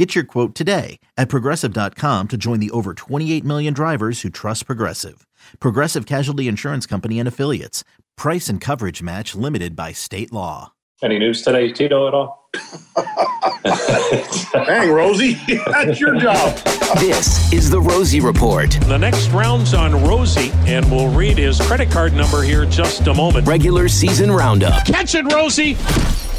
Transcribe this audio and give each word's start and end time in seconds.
Get 0.00 0.14
your 0.14 0.24
quote 0.24 0.54
today 0.54 0.98
at 1.18 1.28
progressive.com 1.28 2.28
to 2.28 2.38
join 2.38 2.58
the 2.58 2.70
over 2.70 2.94
28 2.94 3.44
million 3.44 3.74
drivers 3.74 4.22
who 4.22 4.30
trust 4.30 4.64
Progressive. 4.64 5.26
Progressive 5.58 6.06
Casualty 6.06 6.48
Insurance 6.48 6.86
Company 6.86 7.18
and 7.18 7.28
Affiliates. 7.28 7.84
Price 8.16 8.48
and 8.48 8.62
coverage 8.62 9.02
match 9.02 9.34
limited 9.34 9.76
by 9.76 9.92
state 9.92 10.32
law. 10.32 10.72
Any 11.02 11.18
news 11.18 11.42
today, 11.42 11.70
Tito, 11.70 12.08
at 12.08 12.14
all? 12.14 12.48
Dang, 14.64 14.90
Rosie, 14.90 15.34
that's 15.66 16.00
your 16.00 16.18
job. 16.18 16.56
This 16.98 17.52
is 17.52 17.68
the 17.68 17.82
Rosie 17.82 18.20
Report. 18.20 18.70
The 18.86 18.96
next 18.96 19.28
round's 19.32 19.74
on 19.74 20.02
Rosie, 20.02 20.50
and 20.64 20.90
we'll 20.90 21.10
read 21.10 21.36
his 21.36 21.60
credit 21.60 21.90
card 21.90 22.14
number 22.14 22.40
here 22.40 22.62
in 22.62 22.70
just 22.70 23.06
a 23.06 23.12
moment. 23.12 23.46
Regular 23.46 23.86
season 23.86 24.32
roundup. 24.32 24.86
Catch 24.86 25.14
it, 25.14 25.30
Rosie! 25.30 25.76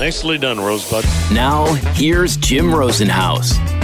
Nicely 0.01 0.39
done, 0.39 0.59
Rosebud. 0.59 1.05
Now, 1.31 1.71
here's 1.93 2.35
Jim 2.35 2.73
Rosenhaus. 2.73 3.80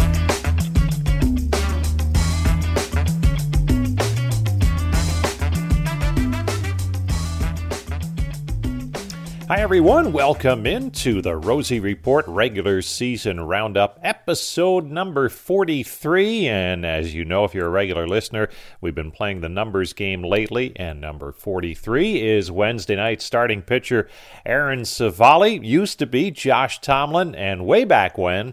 Hi, 9.50 9.62
everyone. 9.62 10.12
Welcome 10.12 10.66
into 10.66 11.22
the 11.22 11.38
Rosie 11.38 11.80
Report 11.80 12.28
regular 12.28 12.82
season 12.82 13.40
roundup, 13.40 13.98
episode 14.04 14.84
number 14.88 15.30
43. 15.30 16.50
And 16.50 16.86
as 16.86 17.14
you 17.14 17.24
know, 17.24 17.46
if 17.46 17.56
you're 17.56 17.68
a 17.68 17.70
regular 17.70 18.06
listener, 18.10 18.50
we've 18.82 18.94
been 18.94 19.10
playing 19.10 19.40
the 19.40 19.48
numbers 19.48 19.94
game 19.94 20.22
lately. 20.22 20.74
And 20.76 21.00
number 21.00 21.32
43 21.32 22.28
is 22.28 22.52
Wednesday 22.52 22.98
night 22.98 23.22
starting 23.22 23.62
pitcher 23.62 24.10
Aaron 24.46 24.82
Civale, 24.82 25.64
Used 25.64 25.98
to 26.00 26.06
be 26.06 26.30
Josh 26.30 26.82
Tomlin, 26.82 27.34
and 27.34 27.66
way 27.66 27.86
back 27.86 28.18
when, 28.18 28.52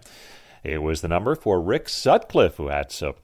it 0.63 0.81
was 0.81 1.01
the 1.01 1.09
number 1.09 1.35
for 1.35 1.61
Rick 1.61 1.89
Sutcliffe, 1.89 2.55
who 2.55 2.69
had 2.69 2.89
some 2.89 3.15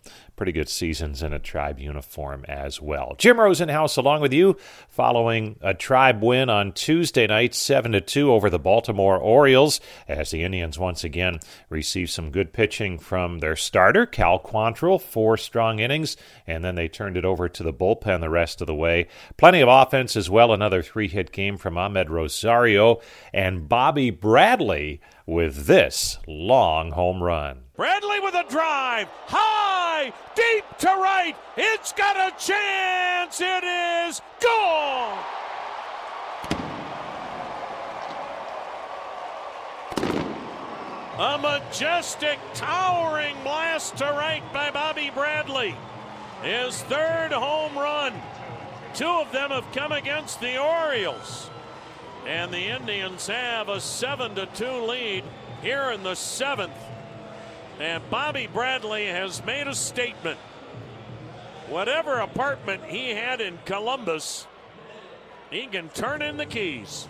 pretty 0.42 0.52
good 0.52 0.68
seasons 0.68 1.22
in 1.22 1.34
a 1.34 1.38
tribe 1.38 1.78
uniform 1.78 2.44
as 2.48 2.82
well. 2.82 3.14
Jim 3.20 3.38
Rosenhaus 3.38 3.96
along 3.96 4.22
with 4.22 4.34
you 4.34 4.58
following 4.90 5.56
a 5.62 5.72
tribe 5.72 6.24
win 6.24 6.50
on 6.50 6.72
Tuesday 6.72 7.28
night 7.28 7.54
7 7.54 7.92
to 7.92 8.02
2 8.02 8.32
over 8.32 8.50
the 8.50 8.58
Baltimore 8.58 9.20
Orioles 9.20 9.80
as 10.08 10.32
the 10.32 10.44
Indians 10.44 10.80
once 10.80 11.04
again 11.04 11.38
received 11.70 12.10
some 12.10 12.32
good 12.32 12.54
pitching 12.54 12.98
from 12.98 13.38
their 13.38 13.56
starter 13.56 14.08
Cal 14.08 14.40
Quantrill, 14.40 15.00
four 15.00 15.38
strong 15.38 15.78
innings 15.78 16.18
and 16.48 16.64
then 16.64 16.74
they 16.74 16.88
turned 16.88 17.18
it 17.18 17.24
over 17.24 17.48
to 17.48 17.62
the 17.62 17.72
bullpen 17.72 18.22
the 18.22 18.28
rest 18.28 18.62
of 18.62 18.66
the 18.66 18.74
way. 18.74 19.08
Plenty 19.38 19.62
of 19.62 19.70
offense 19.70 20.16
as 20.16 20.28
well, 20.28 20.52
another 20.52 20.82
three-hit 20.82 21.32
game 21.32 21.56
from 21.56 21.76
Amed 21.76 22.10
Rosario 22.10 23.00
and 23.32 23.70
Bobby 23.70 24.10
Bradley 24.10 25.02
with 25.28 25.68
this 25.68 26.18
long 26.26 26.94
home 26.94 27.22
run. 27.22 27.66
Bradley 27.82 28.20
with 28.20 28.36
a 28.36 28.44
drive, 28.48 29.08
high, 29.26 30.14
deep 30.36 30.64
to 30.78 30.86
right. 30.86 31.34
It's 31.58 31.92
got 31.94 32.16
a 32.16 32.30
chance. 32.38 33.42
It 33.42 33.64
is 33.64 34.22
gone. 34.40 35.18
A 41.18 41.40
majestic, 41.40 42.38
towering 42.54 43.36
blast 43.42 43.98
to 43.98 44.06
right 44.06 44.44
by 44.54 44.70
Bobby 44.70 45.10
Bradley. 45.12 45.74
His 46.44 46.84
third 46.84 47.32
home 47.32 47.76
run. 47.76 48.14
Two 48.94 49.08
of 49.08 49.32
them 49.32 49.50
have 49.50 49.66
come 49.74 49.92
against 49.92 50.40
the 50.40 50.62
Orioles. 50.62 51.50
And 52.28 52.54
the 52.54 52.62
Indians 52.62 53.26
have 53.26 53.70
a 53.70 53.82
7 53.82 54.36
to 54.36 54.46
2 54.46 54.72
lead 54.86 55.24
here 55.64 55.90
in 55.90 56.04
the 56.04 56.14
seventh. 56.14 56.91
And 57.82 58.08
Bobby 58.12 58.46
Bradley 58.46 59.08
has 59.08 59.44
made 59.44 59.68
a 59.68 59.74
statement. 59.74 60.38
Whatever 61.68 62.20
apartment 62.20 62.84
he 62.84 63.10
had 63.10 63.42
in 63.42 63.58
Columbus, 63.66 64.46
he 65.50 65.66
can 65.66 65.90
turn 65.90 66.22
in 66.22 66.38
the 66.38 66.46
keys. 66.46 67.08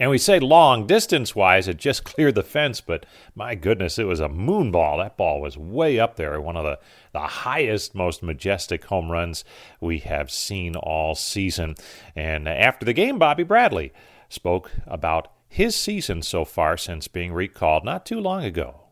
And 0.00 0.10
we 0.10 0.18
say 0.18 0.40
long 0.40 0.88
distance 0.88 1.36
wise, 1.36 1.68
it 1.68 1.76
just 1.76 2.02
cleared 2.16 2.34
the 2.34 2.42
fence, 2.42 2.80
but 2.80 3.06
my 3.36 3.54
goodness, 3.54 3.96
it 3.96 4.08
was 4.08 4.18
a 4.18 4.28
moon 4.28 4.72
ball. 4.72 4.98
That 4.98 5.16
ball 5.16 5.40
was 5.40 5.56
way 5.56 6.00
up 6.00 6.16
there, 6.16 6.40
one 6.40 6.56
of 6.56 6.64
the, 6.64 6.80
the 7.12 7.20
highest, 7.20 7.94
most 7.94 8.24
majestic 8.24 8.86
home 8.86 9.08
runs 9.08 9.44
we 9.80 10.00
have 10.00 10.32
seen 10.32 10.74
all 10.74 11.14
season. 11.14 11.76
And 12.16 12.48
after 12.48 12.84
the 12.84 12.92
game, 12.92 13.20
Bobby 13.20 13.44
Bradley 13.44 13.92
spoke 14.28 14.72
about 14.84 15.32
his 15.48 15.74
season 15.74 16.22
so 16.22 16.44
far 16.44 16.76
since 16.76 17.08
being 17.08 17.32
recalled 17.32 17.84
not 17.84 18.06
too 18.06 18.20
long 18.20 18.44
ago. 18.44 18.82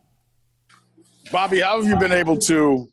Bobby, 1.31 1.61
how 1.61 1.77
have 1.77 1.87
you 1.87 1.97
been 1.97 2.11
able 2.11 2.37
to 2.37 2.87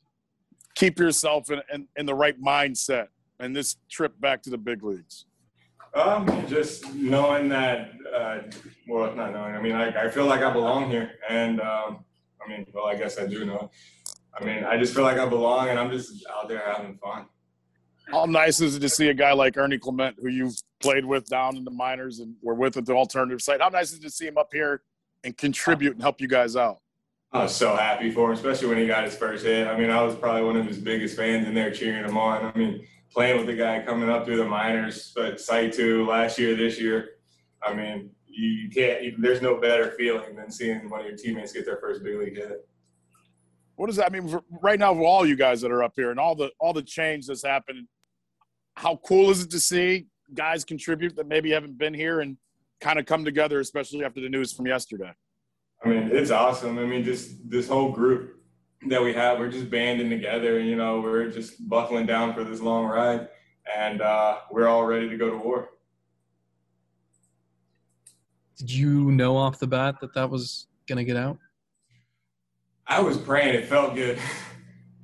keep 0.75 0.99
yourself 0.99 1.51
in, 1.51 1.61
in, 1.73 1.89
in 1.97 2.07
the 2.07 2.15
right 2.15 2.41
mindset 2.41 3.09
and 3.39 3.55
this 3.55 3.77
trip 3.89 4.21
back 4.21 4.43
to 4.43 4.51
the 4.51 4.59
big 4.59 4.83
leagues? 4.83 5.27
Um, 5.95 6.27
just 6.49 6.93
knowing 6.95 7.49
that, 7.51 7.93
uh, 8.15 8.39
well, 8.89 9.15
not 9.15 9.33
knowing. 9.33 9.55
I 9.55 9.63
mean, 9.63 9.77
I, 9.77 10.07
I 10.07 10.11
feel 10.11 10.27
like 10.27 10.43
I 10.43 10.53
belong 10.53 10.91
here, 10.91 11.13
and 11.29 11.61
um, 11.61 12.05
I 12.45 12.49
mean, 12.49 12.67
well, 12.75 12.87
I 12.87 12.97
guess 12.97 13.17
I 13.17 13.27
do 13.27 13.45
know. 13.45 13.71
I 14.37 14.45
mean, 14.45 14.65
I 14.65 14.77
just 14.77 14.93
feel 14.93 15.05
like 15.05 15.19
I 15.19 15.27
belong, 15.27 15.69
and 15.69 15.79
I'm 15.79 15.93
just 15.93 16.27
out 16.35 16.49
there 16.49 16.63
having 16.67 16.99
fun. 16.99 17.27
How 18.09 18.27
nice 18.27 18.61
is 18.61 18.77
it 18.77 18.81
to 18.81 18.89
see 18.89 19.09
a 19.09 19.15
guy 19.15 19.33
like 19.33 19.57
Ernie 19.57 19.79
Clement, 19.79 20.17
who 20.21 20.29
you've 20.29 20.57
played 20.81 21.05
with 21.05 21.27
down 21.27 21.57
in 21.57 21.65
the 21.65 21.71
minors 21.71 22.21
and 22.21 22.35
were 22.43 22.55
with 22.55 22.77
at 22.77 22.87
the 22.87 22.93
alternative 22.93 23.41
site? 23.41 23.61
How 23.61 23.69
nice 23.69 23.93
is 23.93 23.99
it 23.99 24.03
to 24.03 24.11
see 24.11 24.27
him 24.27 24.39
up 24.39 24.51
here 24.53 24.83
and 25.25 25.37
contribute 25.37 25.95
and 25.95 26.03
help 26.03 26.21
you 26.21 26.29
guys 26.29 26.57
out? 26.57 26.79
I 27.33 27.43
was 27.43 27.55
so 27.55 27.75
happy 27.75 28.11
for 28.11 28.31
him, 28.31 28.37
especially 28.37 28.69
when 28.69 28.79
he 28.79 28.87
got 28.87 29.05
his 29.05 29.17
first 29.17 29.45
hit. 29.45 29.67
I 29.67 29.77
mean, 29.77 29.91
I 29.91 30.03
was 30.03 30.15
probably 30.15 30.43
one 30.43 30.57
of 30.57 30.67
his 30.67 30.79
biggest 30.79 31.17
fans 31.17 31.49
in 31.49 31.55
there 31.55 31.73
cheering 31.73 32.05
him 32.05 32.17
on. 32.17 32.45
I 32.45 32.57
mean, 32.57 32.87
playing 33.11 33.39
with 33.39 33.47
the 33.47 33.57
guy 33.57 33.83
coming 33.85 34.09
up 34.09 34.25
through 34.25 34.37
the 34.37 34.45
minors, 34.45 35.13
but 35.17 35.41
site 35.41 35.73
two 35.73 36.07
last 36.07 36.39
year, 36.39 36.55
this 36.55 36.81
year. 36.81 37.17
I 37.63 37.75
mean, 37.75 38.11
you 38.27 38.69
can't. 38.71 39.21
There's 39.21 39.43
no 39.43 39.57
better 39.57 39.93
feeling 39.93 40.37
than 40.37 40.51
seeing 40.51 40.89
one 40.89 41.01
of 41.01 41.07
your 41.07 41.17
teammates 41.17 41.53
get 41.53 41.65
their 41.65 41.79
first 41.79 42.05
big 42.05 42.19
league 42.19 42.37
hit. 42.37 42.69
What 43.77 43.87
does 43.87 43.97
that 43.97 44.13
mean 44.13 44.29
for, 44.29 44.43
right 44.63 44.79
now 44.79 44.95
for 44.95 45.05
all 45.05 45.27
you 45.27 45.37
guys 45.37 45.61
that 45.63 45.71
are 45.71 45.83
up 45.83 45.93
here 45.97 46.11
and 46.11 46.21
all 46.21 46.35
the 46.35 46.51
all 46.59 46.73
the 46.73 46.83
change 46.83 47.27
that's 47.27 47.45
happened? 47.45 47.87
How 48.77 48.97
cool 49.07 49.31
is 49.31 49.43
it 49.43 49.51
to 49.51 49.61
see 49.61 50.07
guys 50.33 50.65
contribute 50.65 51.17
that 51.17 51.29
maybe 51.29 51.51
haven't 51.51 51.79
been 51.79 51.95
here 51.95 52.21
and 52.21 52.37
kind 52.81 52.99
of 52.99 53.07
come 53.07 53.25
together, 53.25 53.61
especially 53.61 54.05
after 54.05 54.21
the 54.21 54.29
news 54.29 54.53
from 54.53 54.67
yesterday? 54.67 55.13
I 55.85 55.89
mean, 55.89 56.11
it's 56.13 56.31
awesome. 56.31 56.79
I 56.79 56.85
mean, 56.85 57.05
just 57.05 57.49
this 57.49 57.69
whole 57.69 57.93
group 57.93 58.41
that 58.89 59.03
we 59.03 59.13
have, 59.13 59.39
we're 59.39 59.51
just 59.51 59.71
banding 59.71 60.11
together. 60.11 60.59
You 60.61 60.77
know, 60.77 61.01
we're 61.01 61.31
just 61.31 61.69
buckling 61.69 62.07
down 62.07 62.35
for 62.35 62.45
this 62.45 62.61
long 62.61 62.87
ride, 62.87 63.29
and 63.77 64.01
uh, 64.01 64.39
we're 64.51 64.69
all 64.69 64.85
ready 64.85 65.09
to 65.09 65.17
go 65.17 65.31
to 65.31 65.37
war. 65.37 65.71
Did 68.57 68.71
you 68.71 69.11
know 69.11 69.37
off 69.37 69.59
the 69.59 69.67
bat 69.67 69.97
that 70.01 70.15
that 70.15 70.31
was 70.31 70.69
going 70.87 70.99
to 70.99 71.05
get 71.05 71.17
out? 71.17 71.39
I 72.87 73.01
was 73.01 73.17
praying. 73.17 73.55
It 73.55 73.67
felt 73.67 73.95
good. 73.95 74.19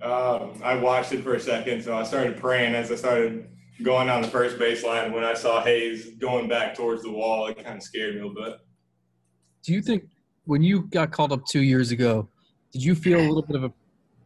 um, 0.02 0.60
I 0.62 0.76
watched 0.76 1.12
it 1.12 1.22
for 1.22 1.34
a 1.34 1.40
second, 1.40 1.82
so 1.82 1.96
I 1.96 2.04
started 2.04 2.36
praying 2.36 2.74
as 2.74 2.90
I 2.92 2.96
started 2.96 3.48
going 3.82 4.06
down 4.06 4.22
the 4.22 4.28
first 4.28 4.58
baseline. 4.58 5.12
When 5.12 5.24
I 5.24 5.34
saw 5.34 5.62
Hays 5.62 6.10
going 6.16 6.48
back 6.48 6.74
towards 6.74 7.02
the 7.02 7.10
wall, 7.10 7.46
it 7.46 7.62
kind 7.62 7.78
of 7.78 7.82
scared 7.82 8.14
me 8.14 8.20
a 8.20 8.26
little 8.26 8.42
bit. 8.42 8.58
Do 9.62 9.72
you 9.72 9.82
think 9.82 10.04
when 10.44 10.62
you 10.62 10.82
got 10.88 11.10
called 11.10 11.32
up 11.32 11.44
two 11.46 11.62
years 11.62 11.90
ago, 11.90 12.28
did 12.72 12.82
you 12.82 12.94
feel 12.94 13.18
a 13.18 13.26
little 13.26 13.42
bit 13.42 13.56
of 13.56 13.64
a 13.64 13.72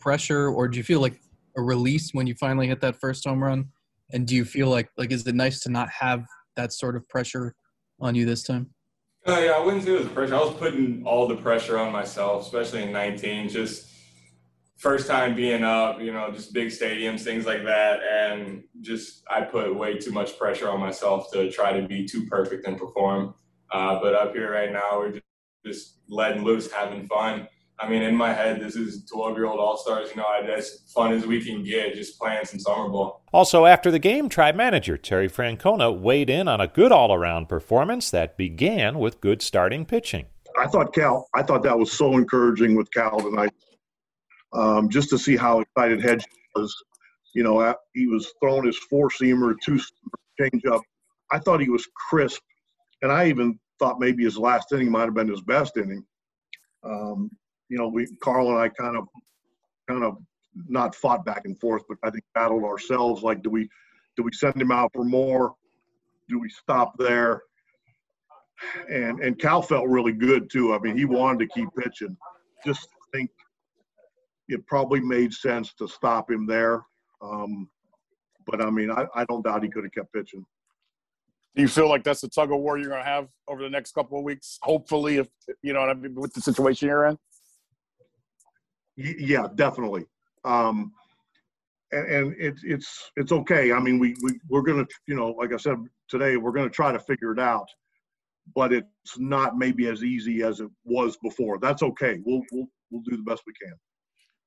pressure, 0.01 0.49
or 0.49 0.69
do 0.69 0.77
you 0.77 0.85
feel 0.85 1.01
like 1.01 1.21
a 1.57 1.63
release 1.63 2.13
when 2.13 2.27
you 2.27 2.35
finally 2.35 2.67
hit 2.67 2.81
that 2.81 2.97
first 3.01 3.25
home 3.25 3.43
run? 3.43 3.69
And 4.13 4.27
do 4.27 4.35
you 4.35 4.45
feel 4.45 4.69
like 4.69 4.91
like 4.99 5.13
is 5.13 5.27
it 5.27 5.35
nice 5.35 5.61
to 5.61 5.71
not 5.71 5.89
have 5.91 6.27
that 6.57 6.73
sort 6.73 6.95
of 6.95 7.09
pressure 7.09 7.55
on 8.01 8.15
you 8.15 8.27
this 8.27 8.43
time? 8.43 8.74
Uh, 9.27 9.41
yeah, 9.41 9.53
I 9.53 9.59
wouldn't 9.61 9.85
say 9.85 9.95
it 9.95 10.01
was 10.01 10.09
pressure. 10.09 10.35
I 10.35 10.41
was 10.41 10.55
putting 10.55 11.03
all 11.07 11.27
the 11.27 11.37
pressure 11.37 11.79
on 11.79 11.91
myself, 11.91 12.45
especially 12.45 12.83
in 12.83 12.93
19. 12.93 13.49
Just 13.49 13.91
first 14.77 15.07
time 15.07 15.35
being 15.35 15.65
up, 15.65 15.99
you 15.99 16.13
know, 16.13 16.31
just 16.31 16.53
big 16.53 16.69
stadiums, 16.69 17.23
things 17.23 17.47
like 17.47 17.65
that, 17.65 18.01
and 18.03 18.65
just 18.83 19.23
I 19.31 19.41
put 19.41 19.75
way 19.75 19.97
too 19.97 20.13
much 20.13 20.39
pressure 20.39 20.69
on 20.69 20.79
myself 20.79 21.33
to 21.33 21.51
try 21.51 21.73
to 21.79 21.89
be 21.89 22.05
too 22.07 22.27
perfect 22.27 22.67
and 22.67 22.77
perform. 22.77 23.35
Uh, 23.71 23.99
but 23.99 24.15
up 24.15 24.35
here 24.35 24.53
right 24.53 24.71
now, 24.71 24.99
we're 24.99 25.13
just, 25.13 25.25
just 25.65 25.99
letting 26.09 26.45
loose, 26.45 26.71
having 26.71 27.07
fun. 27.07 27.49
I 27.79 27.89
mean, 27.89 28.03
in 28.03 28.15
my 28.15 28.35
head, 28.35 28.61
this 28.61 28.77
is 28.77 29.07
12 29.07 29.39
year 29.39 29.47
old 29.47 29.59
All 29.59 29.79
Stars. 29.79 30.11
You 30.11 30.17
know, 30.17 30.27
as 30.55 30.83
fun 30.95 31.15
as 31.15 31.27
we 31.27 31.43
can 31.43 31.65
get, 31.65 31.95
just 31.95 32.21
playing 32.21 32.45
some 32.45 32.61
summer 32.61 32.91
ball. 32.91 33.24
Also, 33.35 33.67
after 33.67 33.91
the 33.91 33.99
game, 33.99 34.29
Tribe 34.29 34.55
manager 34.55 34.97
Terry 34.97 35.29
Francona 35.29 35.93
weighed 35.93 36.31
in 36.31 36.47
on 36.47 36.61
a 36.61 36.69
good 36.69 36.93
all 36.93 37.13
around 37.13 37.49
performance 37.49 38.09
that 38.13 38.37
began 38.37 38.97
with 39.01 39.21
good 39.21 39.43
starting 39.43 39.85
pitching. 39.85 40.27
I 40.57 40.69
thought 40.69 40.95
Cal, 40.95 41.27
I 41.35 41.43
thought 41.43 41.65
that 41.65 41.77
was 41.77 41.91
so 41.91 42.13
encouraging 42.17 42.77
with 42.77 42.89
Cal 42.93 43.19
tonight, 43.19 43.53
um, 44.53 44.89
just 44.89 45.11
to 45.11 45.19
see 45.19 45.37
how 45.37 45.59
excited 45.59 46.01
Hedge 46.01 46.25
was. 46.55 46.73
You 47.35 47.43
know, 47.43 47.75
he 47.93 48.07
was 48.07 48.33
throwing 48.41 48.67
his 48.67 48.79
four 48.79 49.09
seamer, 49.09 49.57
two 49.61 49.81
change 50.41 50.65
up. 50.67 50.83
I 51.33 51.41
thought 51.41 51.61
he 51.61 51.71
was 51.71 51.89
crisp, 52.09 52.41
and 53.03 53.11
I 53.11 53.27
even 53.27 53.59
thought 53.81 53.99
maybe 53.99 54.23
his 54.23 54.39
last 54.39 54.71
inning 54.71 54.93
might 54.93 55.07
have 55.07 55.15
been 55.15 55.27
his 55.27 55.43
best 55.43 55.77
inning. 55.77 56.05
Um, 56.85 57.33
you 57.69 57.79
know, 57.79 57.89
we 57.89 58.07
Carl 58.23 58.51
and 58.51 58.61
I 58.61 58.69
kind 58.69 58.97
of, 58.97 59.09
kind 59.89 60.05
of 60.05 60.19
not 60.69 60.95
fought 60.95 61.25
back 61.25 61.43
and 61.45 61.59
forth, 61.59 61.83
but 61.89 61.99
I 62.03 62.11
think 62.11 62.25
battled 62.35 62.65
ourselves. 62.65 63.23
Like, 63.23 63.43
do 63.43 63.51
we, 63.51 63.69
do 64.17 64.23
we 64.23 64.33
send 64.33 64.61
him 64.61 64.71
out 64.71 64.91
for 64.95 65.05
more? 65.05 65.55
Do 66.29 66.39
we 66.39 66.49
stop 66.49 66.95
there? 66.99 67.43
and 68.91 69.21
and 69.21 69.39
Cal 69.39 69.63
felt 69.63 69.89
really 69.89 70.13
good 70.13 70.51
too. 70.51 70.75
I 70.75 70.79
mean, 70.79 70.97
he 70.97 71.05
wanted 71.05 71.41
to 71.41 71.55
keep 71.55 71.69
pitching. 71.77 72.17
Just 72.65 72.89
think 73.13 73.31
it 74.49 74.67
probably 74.67 75.01
made 75.01 75.33
sense 75.33 75.73
to 75.75 75.89
stop 75.89 76.31
him 76.31 76.47
there. 76.47 76.85
Um, 77.23 77.69
but 78.47 78.61
I 78.61 78.71
mean, 78.71 78.91
I, 78.91 79.07
I 79.15 79.25
don't 79.25 79.43
doubt 79.43 79.63
he 79.63 79.71
could 79.71 79.85
have 79.85 79.93
kept 79.93 80.13
pitching. 80.13 80.45
Do 81.57 81.63
you 81.63 81.69
feel 81.69 81.89
like 81.89 82.03
that's 82.03 82.21
the 82.21 82.29
tug 82.29 82.51
of 82.53 82.59
war 82.59 82.79
you're 82.79 82.89
going 82.89 83.03
to 83.03 83.09
have 83.09 83.29
over 83.49 83.63
the 83.63 83.71
next 83.71 83.93
couple 83.93 84.19
of 84.19 84.25
weeks? 84.25 84.59
Hopefully, 84.63 85.19
if 85.19 85.29
you 85.63 85.73
know 85.73 85.81
what 85.81 85.91
I 85.91 85.95
mean, 85.95 86.15
with 86.15 86.35
the 86.35 86.41
situation 86.41 86.89
you're 86.89 87.07
in. 87.07 87.19
Yeah, 88.97 89.47
definitely. 89.55 90.07
Um, 90.45 90.93
and, 91.93 92.07
and 92.07 92.35
it's 92.39 92.63
it's 92.65 93.11
it's 93.17 93.33
okay. 93.33 93.73
I 93.73 93.81
mean, 93.81 93.99
we 93.99 94.15
we 94.23 94.39
we're 94.49 94.63
gonna 94.63 94.87
you 95.07 95.15
know, 95.15 95.31
like 95.31 95.53
I 95.53 95.57
said 95.57 95.77
today, 96.09 96.37
we're 96.37 96.53
gonna 96.53 96.71
try 96.71 96.93
to 96.93 96.99
figure 96.99 97.33
it 97.33 97.39
out 97.39 97.69
but 98.55 98.73
it's 98.73 99.19
not 99.19 99.57
maybe 99.57 99.87
as 99.89 100.03
easy 100.03 100.43
as 100.43 100.61
it 100.61 100.69
was 100.85 101.17
before. 101.23 101.59
That's 101.59 101.83
okay. 101.83 102.19
We'll 102.25 102.43
we'll 102.53 102.67
we'll 102.91 103.03
do 103.03 103.17
the 103.17 103.23
best 103.23 103.43
we 103.47 103.53
can. 103.55 103.75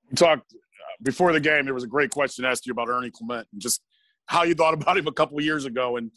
We 0.10 0.16
talked 0.16 0.54
uh, 0.54 0.58
before 1.02 1.34
the 1.34 1.40
game. 1.40 1.66
There 1.66 1.74
was 1.74 1.84
a 1.84 1.88
great 1.88 2.12
question 2.12 2.46
asked 2.46 2.66
you 2.66 2.72
about 2.72 2.90
Ernie 2.90 3.12
Clement 3.12 3.48
and 3.52 3.62
just 3.62 3.82
how 4.28 4.44
you 4.44 4.54
thought 4.54 4.74
about 4.80 4.98
him 4.98 5.08
a 5.08 5.12
couple 5.12 5.38
of 5.38 5.44
years 5.44 5.66
ago, 5.66 5.98
and 5.98 6.12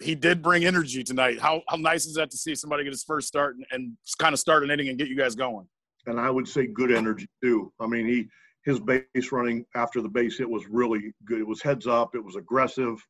he 0.00 0.14
did 0.14 0.42
bring 0.42 0.64
energy 0.64 1.02
tonight. 1.02 1.40
How 1.40 1.62
how 1.68 1.76
nice 1.76 2.06
is 2.06 2.14
that 2.14 2.30
to 2.30 2.36
see 2.36 2.54
somebody 2.54 2.84
get 2.84 2.92
his 2.92 3.04
first 3.04 3.28
start 3.28 3.56
and, 3.56 3.66
and 3.70 3.96
kind 4.18 4.32
of 4.32 4.38
start 4.38 4.62
an 4.62 4.70
inning 4.70 4.88
and 4.88 4.98
get 4.98 5.08
you 5.08 5.16
guys 5.16 5.34
going? 5.34 5.66
And 6.06 6.18
I 6.18 6.30
would 6.30 6.48
say 6.48 6.66
good 6.66 6.92
energy 6.92 7.28
too. 7.42 7.72
I 7.80 7.86
mean, 7.86 8.06
he 8.06 8.28
his 8.64 8.80
base 8.80 9.32
running 9.32 9.64
after 9.74 10.00
the 10.00 10.08
base 10.08 10.38
hit 10.38 10.48
was 10.48 10.66
really 10.68 11.12
good. 11.24 11.40
It 11.40 11.46
was 11.46 11.62
heads 11.62 11.86
up. 11.86 12.14
It 12.14 12.24
was 12.24 12.36
aggressive. 12.36 13.04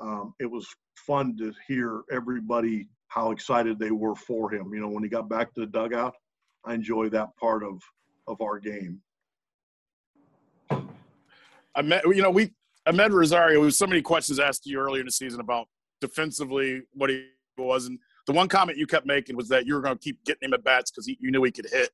Um, 0.00 0.34
it 0.40 0.50
was 0.50 0.66
fun 0.96 1.36
to 1.38 1.52
hear 1.66 2.02
everybody 2.10 2.88
how 3.08 3.30
excited 3.30 3.78
they 3.78 3.90
were 3.90 4.16
for 4.16 4.52
him. 4.52 4.72
You 4.72 4.80
know, 4.80 4.88
when 4.88 5.02
he 5.02 5.08
got 5.08 5.28
back 5.28 5.54
to 5.54 5.60
the 5.60 5.66
dugout, 5.66 6.14
I 6.64 6.74
enjoy 6.74 7.08
that 7.10 7.36
part 7.36 7.62
of 7.62 7.80
of 8.26 8.40
our 8.40 8.58
game. 8.58 9.00
I 11.74 11.82
met, 11.82 12.04
you 12.04 12.22
know, 12.22 12.30
we 12.30 12.52
Amed 12.86 13.12
Rosario. 13.12 13.54
There 13.54 13.64
was 13.64 13.78
so 13.78 13.86
many 13.86 14.02
questions 14.02 14.38
asked 14.38 14.66
you 14.66 14.78
earlier 14.78 15.00
in 15.00 15.06
the 15.06 15.12
season 15.12 15.40
about 15.40 15.68
defensively 16.00 16.82
what 16.92 17.10
he 17.10 17.26
was, 17.56 17.86
and 17.86 17.98
the 18.26 18.32
one 18.32 18.48
comment 18.48 18.78
you 18.78 18.86
kept 18.86 19.06
making 19.06 19.36
was 19.36 19.48
that 19.48 19.66
you 19.66 19.74
were 19.74 19.80
going 19.80 19.96
to 19.96 20.02
keep 20.02 20.22
getting 20.24 20.48
him 20.48 20.54
at 20.54 20.64
bats 20.64 20.90
because 20.90 21.06
you 21.06 21.30
knew 21.30 21.42
he 21.44 21.50
could 21.50 21.68
hit. 21.70 21.90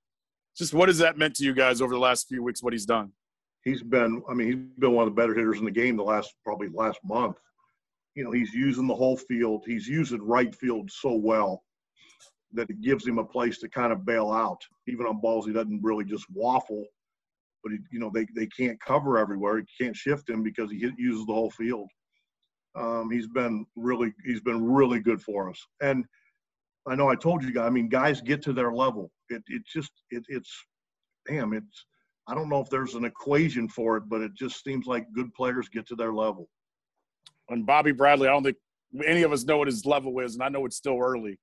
Just 0.59 0.75
what 0.75 0.89
has 0.89 0.99
that 0.99 1.17
meant 1.17 1.37
to 1.37 1.45
you 1.45 1.55
guys 1.55 1.81
over 1.81 1.95
the 1.95 2.01
last 2.01 2.29
few 2.29 2.43
weeks? 2.43 2.63
What 2.63 2.73
he's 2.73 2.87
done? 2.87 3.13
He's 3.65 3.83
been, 3.83 4.23
I 4.29 4.35
mean, 4.35 4.47
he's 4.47 4.57
been 4.79 4.93
one 4.93 5.07
of 5.07 5.15
the 5.15 5.21
better 5.21 5.35
hitters 5.35 5.59
in 5.59 5.65
the 5.65 5.71
game 5.71 5.97
the 5.97 6.03
last 6.03 6.35
probably 6.45 6.69
last 6.69 6.99
month 7.05 7.37
you 8.19 8.25
know, 8.25 8.33
he's 8.33 8.53
using 8.53 8.89
the 8.89 8.95
whole 8.95 9.17
field. 9.17 9.63
He's 9.65 9.87
using 9.87 10.21
right 10.21 10.53
field 10.53 10.91
so 10.91 11.13
well 11.13 11.63
that 12.53 12.69
it 12.69 12.81
gives 12.81 13.07
him 13.07 13.19
a 13.19 13.25
place 13.25 13.61
to 13.61 13.69
kind 13.69 13.93
of 13.93 14.05
bail 14.05 14.33
out. 14.33 14.61
Even 14.89 15.07
on 15.07 15.21
balls, 15.21 15.47
he 15.47 15.53
doesn't 15.53 15.81
really 15.85 16.05
just 16.05 16.27
waffle, 16.35 16.85
but 17.63 17.71
he, 17.71 17.79
you 17.93 18.01
know, 18.01 18.11
they, 18.13 18.27
they 18.35 18.49
can't 18.49 18.81
cover 18.81 19.19
everywhere. 19.19 19.59
He 19.59 19.85
can't 19.85 19.95
shift 19.95 20.29
him 20.29 20.43
because 20.43 20.69
he 20.69 20.79
uses 20.99 21.27
the 21.27 21.33
whole 21.33 21.53
field. 21.53 21.89
Um, 22.75 23.09
he's 23.09 23.29
been 23.29 23.65
really, 23.77 24.13
he's 24.25 24.41
been 24.41 24.65
really 24.65 24.99
good 24.99 25.23
for 25.23 25.49
us. 25.49 25.65
And 25.81 26.05
I 26.89 26.95
know 26.95 27.09
I 27.09 27.15
told 27.15 27.43
you 27.43 27.53
guys, 27.53 27.67
I 27.67 27.71
mean, 27.71 27.89
guys 27.89 28.21
get 28.21 28.43
to 28.43 28.53
their 28.53 28.73
level. 28.73 29.11
It, 29.29 29.43
it 29.49 29.63
just, 29.67 29.93
it, 30.11 30.25
it's, 30.29 30.53
damn, 31.27 31.53
it's, 31.53 31.87
I 32.27 32.35
don't 32.35 32.49
know 32.49 32.61
if 32.61 32.71
there's 32.71 32.95
an 32.95 33.05
equation 33.05 33.69
for 33.69 33.97
it, 33.97 34.05
but 34.09 34.21
it 34.21 34.35
just 34.35 34.65
seems 34.65 34.87
like 34.87 35.07
good 35.15 35.33
players 35.35 35.69
get 35.69 35.87
to 35.89 35.97
their 35.97 36.13
level 36.13 36.49
and 37.49 37.67
Bobby 37.67 37.93
Bradley, 37.93 38.29
I 38.29 38.33
don't 38.33 38.45
think 38.45 38.57
any 39.05 39.23
of 39.23 39.33
us 39.33 39.45
know 39.45 39.59
what 39.59 39.69
his 39.69 39.85
level 39.87 40.19
is, 40.21 40.35
and 40.35 40.43
I 40.43 40.49
know 40.49 40.65
it's 40.67 40.77
still 40.77 40.99
early. 41.01 41.39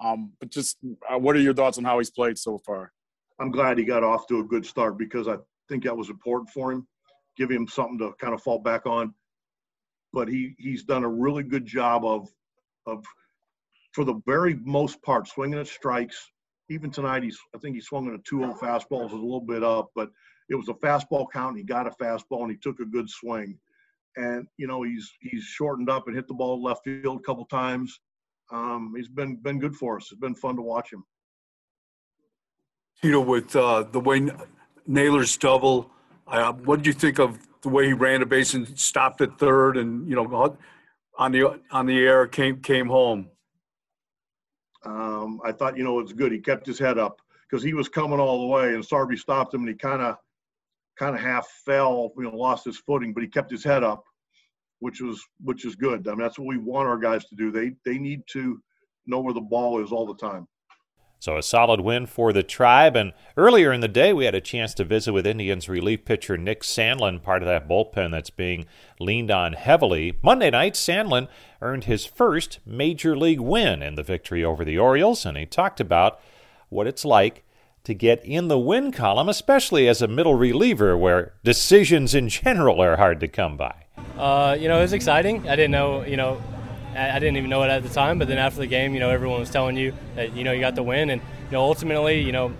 Um, 0.00 0.32
but 0.40 0.50
just 0.50 0.78
uh, 1.08 1.18
what 1.18 1.36
are 1.36 1.40
your 1.40 1.54
thoughts 1.54 1.78
on 1.78 1.84
how 1.84 1.98
he's 1.98 2.10
played 2.10 2.36
so 2.36 2.58
far? 2.58 2.92
I'm 3.40 3.50
glad 3.50 3.78
he 3.78 3.84
got 3.84 4.02
off 4.02 4.26
to 4.28 4.40
a 4.40 4.44
good 4.44 4.66
start 4.66 4.98
because 4.98 5.28
I 5.28 5.36
think 5.68 5.84
that 5.84 5.96
was 5.96 6.10
important 6.10 6.50
for 6.50 6.72
him, 6.72 6.86
give 7.36 7.50
him 7.50 7.66
something 7.66 7.98
to 7.98 8.12
kind 8.20 8.34
of 8.34 8.42
fall 8.42 8.58
back 8.58 8.86
on. 8.86 9.14
But 10.12 10.28
he 10.28 10.54
he's 10.58 10.84
done 10.84 11.04
a 11.04 11.08
really 11.08 11.42
good 11.42 11.66
job 11.66 12.04
of 12.04 12.28
of 12.86 13.04
for 13.94 14.04
the 14.04 14.20
very 14.26 14.54
most 14.64 15.02
part 15.02 15.28
swinging 15.28 15.58
at 15.58 15.66
strikes. 15.66 16.30
Even 16.68 16.90
tonight, 16.90 17.22
he's 17.22 17.38
I 17.54 17.58
think 17.58 17.74
he 17.74 17.80
swung 17.80 18.08
at 18.08 18.14
a 18.14 18.18
2-0 18.18 18.58
fastball, 18.58 19.00
it 19.00 19.04
was 19.04 19.12
a 19.12 19.16
little 19.16 19.40
bit 19.40 19.62
up, 19.62 19.90
but 19.94 20.10
it 20.48 20.54
was 20.54 20.68
a 20.68 20.74
fastball 20.74 21.26
count. 21.32 21.50
And 21.50 21.58
he 21.58 21.64
got 21.64 21.86
a 21.86 21.90
fastball 21.90 22.42
and 22.42 22.50
he 22.50 22.56
took 22.56 22.80
a 22.80 22.86
good 22.86 23.08
swing 23.08 23.58
and 24.16 24.46
you 24.56 24.66
know 24.66 24.82
he's 24.82 25.12
he's 25.20 25.42
shortened 25.42 25.90
up 25.90 26.06
and 26.06 26.16
hit 26.16 26.28
the 26.28 26.34
ball 26.34 26.62
left 26.62 26.84
field 26.84 27.20
a 27.20 27.22
couple 27.22 27.44
times. 27.46 28.00
Um, 28.52 28.92
he's 28.96 29.08
been 29.08 29.36
been 29.36 29.58
good 29.58 29.74
for 29.74 29.96
us. 29.96 30.08
It's 30.10 30.20
been 30.20 30.34
fun 30.34 30.56
to 30.56 30.62
watch 30.62 30.92
him. 30.92 31.04
You 33.02 33.12
know, 33.12 33.20
with 33.20 33.54
uh, 33.56 33.84
the 33.90 34.00
way 34.00 34.28
Naylor's 34.86 35.36
double, 35.36 35.90
uh, 36.26 36.52
what 36.52 36.76
did 36.76 36.86
you 36.86 36.92
think 36.92 37.18
of 37.18 37.38
the 37.62 37.68
way 37.68 37.86
he 37.86 37.92
ran 37.92 38.20
the 38.20 38.26
base 38.26 38.54
and 38.54 38.78
stopped 38.78 39.20
at 39.20 39.38
third, 39.38 39.76
and 39.76 40.08
you 40.08 40.14
know, 40.14 40.56
on 41.18 41.32
the 41.32 41.60
on 41.70 41.86
the 41.86 41.98
air 41.98 42.26
came 42.26 42.60
came 42.60 42.88
home? 42.88 43.30
Um, 44.84 45.40
I 45.44 45.52
thought 45.52 45.76
you 45.76 45.84
know 45.84 45.98
it's 46.00 46.12
good. 46.12 46.32
He 46.32 46.38
kept 46.38 46.66
his 46.66 46.78
head 46.78 46.98
up 46.98 47.20
because 47.48 47.62
he 47.62 47.74
was 47.74 47.88
coming 47.88 48.20
all 48.20 48.40
the 48.40 48.52
way, 48.54 48.74
and 48.74 48.84
Sarby 48.84 49.18
stopped 49.18 49.54
him, 49.54 49.60
and 49.60 49.68
he 49.68 49.74
kind 49.74 50.02
of 50.02 50.16
kind 50.98 51.14
of 51.14 51.20
half 51.20 51.48
fell, 51.64 52.12
you 52.16 52.24
know, 52.24 52.36
lost 52.36 52.64
his 52.64 52.78
footing, 52.78 53.12
but 53.12 53.22
he 53.22 53.28
kept 53.28 53.50
his 53.50 53.64
head 53.64 53.82
up, 53.82 54.04
which 54.78 55.00
was 55.00 55.22
which 55.40 55.64
is 55.64 55.74
good. 55.74 56.06
I 56.06 56.10
mean, 56.10 56.20
that's 56.20 56.38
what 56.38 56.48
we 56.48 56.58
want 56.58 56.88
our 56.88 56.98
guys 56.98 57.24
to 57.26 57.34
do. 57.34 57.50
They 57.50 57.72
they 57.84 57.98
need 57.98 58.22
to 58.32 58.60
know 59.06 59.20
where 59.20 59.34
the 59.34 59.40
ball 59.40 59.82
is 59.82 59.92
all 59.92 60.06
the 60.06 60.16
time. 60.16 60.46
So 61.24 61.38
a 61.38 61.42
solid 61.42 61.80
win 61.80 62.04
for 62.04 62.34
the 62.34 62.42
tribe. 62.42 62.96
And 62.96 63.14
earlier 63.34 63.72
in 63.72 63.80
the 63.80 63.88
day, 63.88 64.12
we 64.12 64.26
had 64.26 64.34
a 64.34 64.42
chance 64.42 64.74
to 64.74 64.84
visit 64.84 65.14
with 65.14 65.26
Indians 65.26 65.70
relief 65.70 66.04
pitcher 66.04 66.36
Nick 66.36 66.60
Sandlin, 66.60 67.22
part 67.22 67.40
of 67.40 67.48
that 67.48 67.66
bullpen 67.66 68.10
that's 68.10 68.28
being 68.28 68.66
leaned 69.00 69.30
on 69.30 69.54
heavily. 69.54 70.18
Monday 70.22 70.50
night, 70.50 70.74
Sandlin 70.74 71.28
earned 71.62 71.84
his 71.84 72.04
first 72.04 72.58
major 72.66 73.16
league 73.16 73.40
win 73.40 73.82
in 73.82 73.94
the 73.94 74.02
victory 74.02 74.44
over 74.44 74.66
the 74.66 74.76
Orioles, 74.76 75.24
and 75.24 75.38
he 75.38 75.46
talked 75.46 75.80
about 75.80 76.20
what 76.68 76.86
it's 76.86 77.06
like 77.06 77.42
to 77.84 77.94
get 77.94 78.22
in 78.22 78.48
the 78.48 78.58
win 78.58 78.92
column, 78.92 79.30
especially 79.30 79.88
as 79.88 80.02
a 80.02 80.06
middle 80.06 80.34
reliever 80.34 80.94
where 80.94 81.32
decisions 81.42 82.14
in 82.14 82.28
general 82.28 82.82
are 82.82 82.96
hard 82.96 83.18
to 83.20 83.28
come 83.28 83.56
by? 83.56 83.74
Uh, 84.18 84.58
you 84.60 84.68
know, 84.68 84.76
it 84.76 84.82
was 84.82 84.92
exciting. 84.92 85.48
I 85.48 85.56
didn't 85.56 85.70
know, 85.70 86.04
you 86.04 86.18
know, 86.18 86.42
I 86.96 87.18
didn't 87.18 87.36
even 87.36 87.50
know 87.50 87.62
it 87.62 87.68
at 87.68 87.82
the 87.82 87.88
time, 87.88 88.18
but 88.18 88.28
then 88.28 88.38
after 88.38 88.60
the 88.60 88.66
game, 88.66 88.94
you 88.94 89.00
know, 89.00 89.10
everyone 89.10 89.40
was 89.40 89.50
telling 89.50 89.76
you 89.76 89.92
that, 90.14 90.36
you 90.36 90.44
know, 90.44 90.52
you 90.52 90.60
got 90.60 90.74
the 90.74 90.82
win. 90.82 91.10
And, 91.10 91.20
you 91.20 91.52
know, 91.52 91.62
ultimately, 91.62 92.20
you 92.20 92.32
know, 92.32 92.52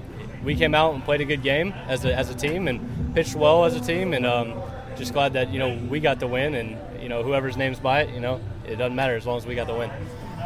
we 0.42 0.56
came 0.56 0.74
out 0.74 0.94
and 0.94 1.04
played 1.04 1.20
a 1.20 1.24
good 1.24 1.42
game 1.42 1.72
as 1.86 2.04
a, 2.04 2.14
as 2.14 2.30
a 2.30 2.34
team 2.34 2.68
and 2.68 3.14
pitched 3.14 3.34
well 3.34 3.64
as 3.64 3.74
a 3.76 3.80
team. 3.80 4.12
And 4.12 4.26
um, 4.26 4.60
just 4.96 5.12
glad 5.12 5.34
that, 5.34 5.50
you 5.50 5.58
know, 5.58 5.78
we 5.88 6.00
got 6.00 6.20
the 6.20 6.26
win. 6.26 6.54
And, 6.54 6.76
you 7.02 7.08
know, 7.08 7.22
whoever's 7.22 7.56
name's 7.56 7.78
by 7.78 8.02
it, 8.02 8.14
you 8.14 8.20
know, 8.20 8.40
it 8.66 8.76
doesn't 8.76 8.96
matter 8.96 9.16
as 9.16 9.26
long 9.26 9.38
as 9.38 9.46
we 9.46 9.54
got 9.54 9.66
the 9.66 9.74
win 9.74 9.90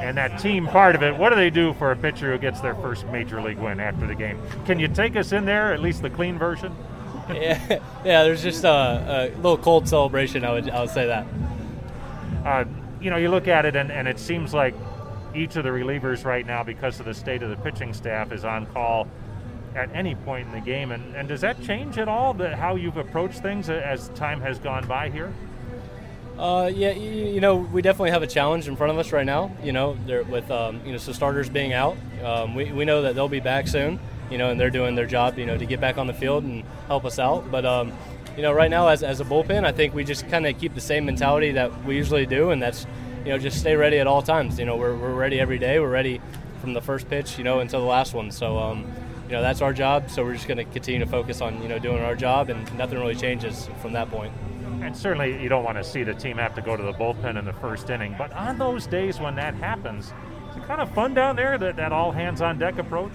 and 0.00 0.16
that 0.16 0.38
team 0.38 0.66
part 0.66 0.94
of 0.94 1.02
it. 1.02 1.16
What 1.16 1.30
do 1.30 1.36
they 1.36 1.50
do 1.50 1.74
for 1.74 1.90
a 1.90 1.96
pitcher 1.96 2.32
who 2.32 2.38
gets 2.38 2.60
their 2.60 2.74
first 2.76 3.06
major 3.06 3.42
league 3.42 3.58
win 3.58 3.80
after 3.80 4.06
the 4.06 4.14
game? 4.14 4.40
Can 4.64 4.78
you 4.78 4.88
take 4.88 5.16
us 5.16 5.32
in 5.32 5.44
there, 5.44 5.72
at 5.72 5.80
least 5.80 6.02
the 6.02 6.10
clean 6.10 6.38
version? 6.38 6.74
yeah, 7.28 7.60
yeah. 8.04 8.22
There's 8.22 8.42
just 8.42 8.64
a, 8.64 9.32
a, 9.34 9.36
little 9.36 9.58
cold 9.58 9.88
celebration. 9.88 10.44
I 10.44 10.52
would 10.52 10.70
I 10.70 10.80
would 10.80 10.90
say 10.90 11.06
that. 11.06 11.26
Uh, 12.44 12.64
you 13.00 13.10
know, 13.10 13.16
you 13.16 13.30
look 13.30 13.48
at 13.48 13.64
it, 13.64 13.76
and, 13.76 13.90
and 13.90 14.08
it 14.08 14.18
seems 14.18 14.54
like 14.54 14.74
each 15.34 15.56
of 15.56 15.64
the 15.64 15.70
relievers 15.70 16.24
right 16.24 16.46
now, 16.46 16.62
because 16.62 17.00
of 17.00 17.06
the 17.06 17.14
state 17.14 17.42
of 17.42 17.50
the 17.50 17.56
pitching 17.56 17.92
staff, 17.92 18.32
is 18.32 18.44
on 18.44 18.66
call 18.66 19.08
at 19.74 19.94
any 19.94 20.14
point 20.14 20.46
in 20.46 20.52
the 20.52 20.60
game. 20.60 20.92
And, 20.92 21.14
and 21.14 21.28
does 21.28 21.40
that 21.42 21.62
change 21.62 21.98
at 21.98 22.08
all 22.08 22.34
the, 22.34 22.56
how 22.56 22.76
you've 22.76 22.96
approached 22.96 23.40
things 23.40 23.70
as 23.70 24.08
time 24.10 24.40
has 24.40 24.58
gone 24.58 24.86
by 24.86 25.10
here? 25.10 25.32
Uh, 26.38 26.70
yeah, 26.72 26.90
you, 26.90 27.10
you, 27.10 27.40
know, 27.40 27.56
we 27.56 27.82
definitely 27.82 28.10
have 28.10 28.22
a 28.22 28.26
challenge 28.26 28.68
in 28.68 28.76
front 28.76 28.92
of 28.92 28.98
us 28.98 29.10
right 29.10 29.26
now. 29.26 29.50
You 29.62 29.72
know, 29.72 29.98
with 30.30 30.48
um, 30.50 30.80
you 30.84 30.92
know, 30.92 30.98
so 30.98 31.12
starters 31.12 31.48
being 31.48 31.72
out, 31.72 31.96
um, 32.22 32.54
we, 32.54 32.70
we 32.70 32.84
know 32.84 33.02
that 33.02 33.16
they'll 33.16 33.28
be 33.28 33.40
back 33.40 33.66
soon. 33.66 33.98
You 34.30 34.38
know, 34.38 34.50
and 34.50 34.60
they're 34.60 34.70
doing 34.70 34.94
their 34.94 35.06
job. 35.06 35.36
You 35.36 35.46
know, 35.46 35.58
to 35.58 35.66
get 35.66 35.80
back 35.80 35.98
on 35.98 36.06
the 36.06 36.12
field 36.14 36.44
and 36.44 36.62
help 36.86 37.04
us 37.04 37.18
out. 37.18 37.50
But 37.50 37.64
um, 37.64 37.92
you 38.38 38.42
know, 38.42 38.52
right 38.52 38.70
now 38.70 38.86
as, 38.86 39.02
as 39.02 39.20
a 39.20 39.24
bullpen, 39.24 39.64
I 39.64 39.72
think 39.72 39.94
we 39.94 40.04
just 40.04 40.28
kind 40.28 40.46
of 40.46 40.56
keep 40.58 40.72
the 40.72 40.80
same 40.80 41.04
mentality 41.04 41.50
that 41.52 41.84
we 41.84 41.96
usually 41.96 42.24
do, 42.24 42.50
and 42.50 42.62
that's 42.62 42.86
you 43.24 43.32
know 43.32 43.38
just 43.38 43.58
stay 43.58 43.74
ready 43.74 43.98
at 43.98 44.06
all 44.06 44.22
times. 44.22 44.60
You 44.60 44.64
know, 44.64 44.76
we're, 44.76 44.94
we're 44.94 45.12
ready 45.12 45.40
every 45.40 45.58
day. 45.58 45.80
We're 45.80 45.90
ready 45.90 46.20
from 46.60 46.72
the 46.72 46.80
first 46.80 47.10
pitch, 47.10 47.36
you 47.36 47.42
know, 47.42 47.58
until 47.58 47.80
the 47.80 47.86
last 47.86 48.14
one. 48.14 48.30
So. 48.30 48.56
Um, 48.56 48.86
you 49.26 49.34
know 49.34 49.42
that's 49.42 49.60
our 49.60 49.74
job, 49.74 50.08
so 50.08 50.24
we're 50.24 50.32
just 50.32 50.48
going 50.48 50.56
to 50.56 50.64
continue 50.64 51.00
to 51.00 51.06
focus 51.06 51.42
on 51.42 51.60
you 51.60 51.68
know 51.68 51.78
doing 51.78 51.98
our 51.98 52.16
job, 52.16 52.48
and 52.48 52.78
nothing 52.78 52.98
really 52.98 53.14
changes 53.14 53.68
from 53.82 53.92
that 53.92 54.10
point. 54.10 54.32
And 54.80 54.96
certainly, 54.96 55.38
you 55.42 55.50
don't 55.50 55.64
want 55.64 55.76
to 55.76 55.84
see 55.84 56.02
the 56.02 56.14
team 56.14 56.38
have 56.38 56.54
to 56.54 56.62
go 56.62 56.78
to 56.78 56.82
the 56.82 56.94
bullpen 56.94 57.38
in 57.38 57.44
the 57.44 57.52
first 57.52 57.90
inning. 57.90 58.14
But 58.16 58.32
on 58.32 58.56
those 58.56 58.86
days 58.86 59.20
when 59.20 59.34
that 59.34 59.52
happens, 59.56 60.14
is 60.50 60.56
it 60.56 60.62
kind 60.64 60.80
of 60.80 60.90
fun 60.94 61.12
down 61.12 61.36
there 61.36 61.58
that, 61.58 61.76
that 61.76 61.92
all 61.92 62.10
hands 62.10 62.40
on 62.40 62.58
deck 62.58 62.78
approach? 62.78 63.12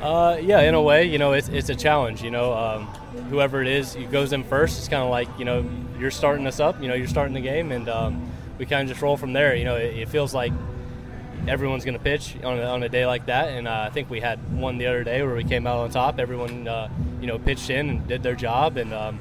Uh, 0.00 0.38
yeah, 0.40 0.60
in 0.62 0.72
a 0.72 0.80
way, 0.80 1.04
you 1.04 1.18
know, 1.18 1.32
it's, 1.32 1.48
it's 1.48 1.68
a 1.68 1.74
challenge. 1.74 2.22
You 2.22 2.30
know, 2.30 2.54
um, 2.54 2.88
whoever 3.28 3.62
it 3.62 3.68
is 3.68 3.94
who 3.94 4.06
goes 4.06 4.32
in 4.32 4.44
first, 4.44 4.78
it's 4.78 4.88
kind 4.88 5.02
of 5.02 5.10
like 5.10 5.28
you 5.38 5.44
know 5.44 5.68
you're 5.98 6.10
starting 6.10 6.46
us 6.46 6.60
up. 6.60 6.80
You 6.80 6.88
know, 6.88 6.94
you're 6.94 7.08
starting 7.08 7.34
the 7.34 7.40
game, 7.40 7.72
and 7.72 7.88
um, 7.88 8.30
we 8.58 8.66
kind 8.66 8.82
of 8.82 8.88
just 8.88 9.02
roll 9.02 9.16
from 9.16 9.32
there. 9.32 9.54
You 9.54 9.64
know, 9.64 9.76
it, 9.76 9.96
it 9.96 10.08
feels 10.08 10.34
like 10.34 10.52
everyone's 11.48 11.84
going 11.84 11.96
to 11.96 12.02
pitch 12.02 12.36
on 12.42 12.58
a, 12.58 12.62
on 12.62 12.82
a 12.82 12.88
day 12.88 13.06
like 13.06 13.26
that, 13.26 13.48
and 13.48 13.66
uh, 13.66 13.86
I 13.86 13.90
think 13.90 14.10
we 14.10 14.20
had 14.20 14.38
one 14.58 14.78
the 14.78 14.86
other 14.86 15.04
day 15.04 15.22
where 15.22 15.34
we 15.34 15.44
came 15.44 15.66
out 15.66 15.78
on 15.78 15.90
top. 15.90 16.18
Everyone, 16.18 16.68
uh, 16.68 16.88
you 17.20 17.26
know, 17.26 17.38
pitched 17.38 17.70
in 17.70 17.90
and 17.90 18.06
did 18.06 18.22
their 18.22 18.34
job, 18.34 18.76
and 18.76 18.92
um, 18.92 19.20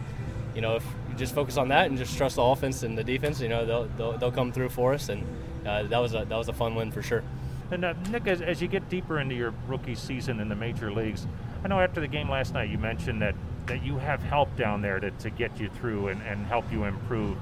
you 0.55 0.61
know, 0.61 0.75
if 0.75 0.85
you 1.09 1.15
just 1.15 1.33
focus 1.33 1.57
on 1.57 1.69
that 1.69 1.87
and 1.87 1.97
just 1.97 2.17
trust 2.17 2.35
the 2.35 2.43
offense 2.43 2.83
and 2.83 2.97
the 2.97 3.03
defense, 3.03 3.39
you 3.41 3.49
know, 3.49 3.65
they'll 3.65 3.85
they'll, 3.97 4.17
they'll 4.17 4.31
come 4.31 4.51
through 4.51 4.69
for 4.69 4.93
us, 4.93 5.09
and 5.09 5.23
uh, 5.65 5.83
that 5.83 5.99
was 5.99 6.13
a 6.13 6.25
that 6.25 6.37
was 6.37 6.49
a 6.49 6.53
fun 6.53 6.75
win 6.75 6.91
for 6.91 7.01
sure. 7.01 7.23
And 7.71 7.85
uh, 7.85 7.93
Nick, 8.09 8.25
as, 8.27 8.41
as 8.41 8.61
you 8.61 8.67
get 8.67 8.89
deeper 8.89 9.19
into 9.19 9.35
your 9.35 9.53
rookie 9.67 9.95
season 9.95 10.39
in 10.39 10.49
the 10.49 10.55
major 10.55 10.91
leagues, 10.91 11.27
I 11.63 11.67
know 11.67 11.79
after 11.79 12.01
the 12.01 12.07
game 12.07 12.29
last 12.29 12.53
night 12.53 12.69
you 12.69 12.79
mentioned 12.79 13.21
that, 13.21 13.35
that 13.69 13.83
you 13.83 13.97
have 13.97 14.21
help 14.21 14.53
down 14.57 14.81
there 14.81 14.99
to, 14.99 15.11
to 15.11 15.29
get 15.29 15.59
you 15.59 15.69
through 15.69 16.09
and, 16.09 16.21
and 16.23 16.45
help 16.47 16.69
you 16.71 16.83
improve. 16.83 17.37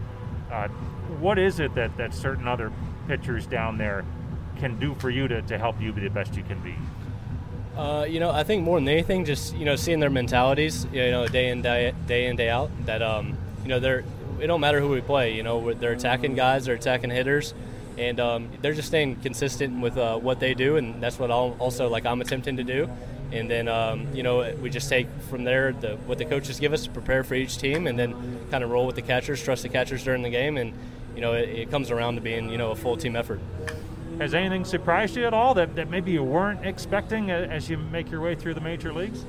Uh, 0.52 0.68
what 1.20 1.40
is 1.40 1.60
it 1.60 1.74
that, 1.76 1.96
that 1.98 2.14
certain 2.14 2.48
other 2.48 2.72
pitchers 3.08 3.48
down 3.48 3.78
there 3.78 4.06
can 4.58 4.78
do 4.80 4.94
for 4.96 5.10
you 5.10 5.28
to, 5.28 5.42
to 5.44 5.58
help 5.58 5.82
you 5.82 5.92
be 5.92 6.02
the 6.02 6.10
best 6.10 6.36
you 6.36 6.44
can 6.44 6.60
be? 6.62 6.76
Uh, 7.76 8.06
you 8.06 8.20
know, 8.20 8.32
I 8.32 8.44
think 8.44 8.64
more 8.64 8.80
than 8.80 8.88
anything, 8.90 9.24
just 9.24 9.56
you 9.56 9.64
know, 9.64 9.76
seeing 9.76 10.00
their 10.00 10.10
mentalities, 10.10 10.86
you 10.92 11.12
know, 11.12 11.28
day 11.28 11.50
in 11.50 11.62
day, 11.62 11.94
day 12.08 12.26
in 12.26 12.36
day 12.36 12.50
out. 12.50 12.72
That 12.86 13.02
um, 13.02 13.38
you 13.64 13.70
know, 13.70 13.80
they're 13.80 14.04
it 14.40 14.48
don't 14.48 14.62
matter 14.62 14.80
who 14.80 14.90
we 14.90 15.02
play. 15.02 15.36
You 15.36 15.44
know, 15.44 15.74
they're 15.74 15.94
attacking 15.94 16.36
guys, 16.36 16.66
they're 16.66 16.76
attacking 16.76 17.12
hitters, 17.12 17.54
and 17.98 18.20
um, 18.20 18.50
they're 18.62 18.74
just 18.74 18.88
staying 18.88 19.18
consistent 19.18 19.80
with 19.80 19.96
uh, 19.98 20.18
what 20.18 20.40
they 20.40 20.56
do, 20.56 20.78
and 20.78 21.02
that's 21.02 21.20
what 21.20 21.30
I'll 21.30 21.56
also 21.60 21.88
like 21.88 22.06
I'm 22.06 22.20
attempting 22.20 22.58
to 22.58 22.64
do. 22.64 22.90
And 23.32 23.50
then 23.50 23.68
um, 23.68 24.08
you 24.14 24.24
know 24.24 24.54
we 24.62 24.70
just 24.70 24.90
take 24.90 25.08
from 25.30 25.44
there 25.44 25.74
the, 25.74 25.98
what 26.06 26.18
the 26.18 26.26
coaches 26.26 26.60
give 26.60 26.74
us 26.74 26.84
to 26.84 26.90
prepare 26.90 27.24
for 27.24 27.36
each 27.36 27.58
team, 27.58 27.88
and 27.88 27.98
then 28.00 28.16
kind 28.52 28.64
of 28.64 28.70
roll 28.70 28.86
with 28.86 28.96
the 28.96 29.02
catchers, 29.02 29.44
trust 29.44 29.64
the 29.64 29.70
catchers 29.70 30.04
during 30.04 30.22
the 30.22 30.30
game, 30.30 30.58
and 30.58 30.74
you 31.16 31.22
know 31.22 31.34
it, 31.34 31.50
it 31.50 31.72
comes 31.72 31.92
around 31.92 32.16
to 32.16 32.22
being 32.22 32.50
you 32.50 32.58
know 32.58 32.72
a 32.72 32.76
full 32.76 32.96
team 32.96 33.16
effort. 33.16 33.40
Has 34.20 34.34
anything 34.34 34.66
surprised 34.66 35.16
you 35.16 35.28
at 35.28 35.34
all 35.34 35.54
that, 35.54 35.76
that 35.76 35.90
maybe 35.90 36.12
you 36.12 36.24
weren't 36.24 36.66
expecting 36.66 37.30
as 37.30 37.70
you 37.70 37.78
make 37.78 38.10
your 38.10 38.20
way 38.20 38.34
through 38.34 38.56
the 38.56 38.62
major 38.62 38.92
leagues? 38.92 39.24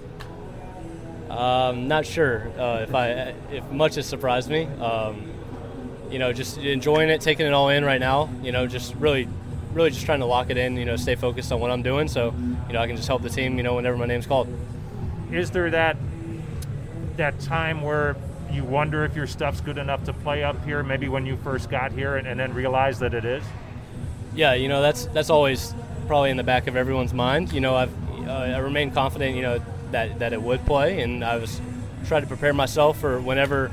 Um, 1.28 1.88
not 1.88 2.07
sure 2.07 2.50
uh, 2.59 2.87
if 2.88 2.95
I 2.95 3.35
if 3.52 3.71
much 3.71 3.97
has 3.97 4.07
surprised 4.07 4.49
me. 4.49 4.64
Um, 4.64 5.31
you 6.11 6.19
know, 6.19 6.33
just 6.33 6.57
enjoying 6.57 7.11
it, 7.11 7.21
taking 7.21 7.47
it 7.47 7.52
all 7.52 7.69
in 7.69 7.85
right 7.85 8.00
now. 8.00 8.31
You 8.43 8.52
know, 8.52 8.67
just 8.67 8.95
really, 8.95 9.28
really 9.73 9.91
just 9.91 10.05
trying 10.05 10.21
to 10.21 10.27
lock 10.27 10.51
it 10.51 10.57
in. 10.57 10.77
You 10.77 10.85
know, 10.85 10.97
stay 10.97 11.15
focused 11.15 11.53
on 11.53 11.61
what 11.61 11.71
I'm 11.71 11.83
doing, 11.83 12.09
so 12.09 12.35
you 12.67 12.73
know 12.73 12.81
I 12.81 12.87
can 12.87 12.97
just 12.97 13.09
help 13.09 13.23
the 13.23 13.31
team. 13.31 13.57
You 13.57 13.63
know, 13.63 13.75
whenever 13.75 13.97
my 13.97 14.07
name's 14.07 14.27
called. 14.27 14.49
Is 15.33 15.51
there 15.51 15.71
that 15.71 15.97
that 17.17 17.39
time 17.41 17.83
where 17.83 18.17
you 18.51 18.65
wonder 18.65 19.05
if 19.05 19.15
your 19.15 19.27
stuff's 19.27 19.61
good 19.61 19.79
enough 19.79 20.05
to 20.05 20.13
play 20.13 20.43
up 20.43 20.65
here? 20.65 20.83
Maybe 20.83 21.09
when 21.09 21.27
you 21.27 21.37
first 21.39 21.69
got 21.71 21.93
here, 21.93 22.17
and, 22.17 22.27
and 22.27 22.41
then 22.41 22.55
realize 22.55 22.99
that 23.01 23.15
it 23.15 23.25
is 23.25 23.45
yeah, 24.39 24.55
you 24.55 24.69
know 24.69 24.81
that's 24.81 25.07
that's 25.07 25.31
always 25.31 25.75
probably 26.07 26.31
in 26.31 26.37
the 26.37 26.45
back 26.45 26.69
of 26.69 26.77
everyone's 26.77 27.13
mind. 27.13 27.53
You 27.53 27.61
know, 27.61 27.75
I've 27.75 27.93
uh, 28.29 28.33
I 28.33 28.59
remain 28.59 28.93
confident. 28.93 29.35
You 29.35 29.43
know 29.43 29.63
that 29.91 30.21
that 30.21 30.33
it 30.33 30.41
would 30.41 30.65
play, 30.65 31.03
and 31.03 31.25
I 31.25 31.37
was 31.37 31.61
trying 32.07 32.23
to 32.23 32.29
prepare 32.29 32.55
myself 32.55 33.01
for 33.01 33.21
whenever 33.21 33.73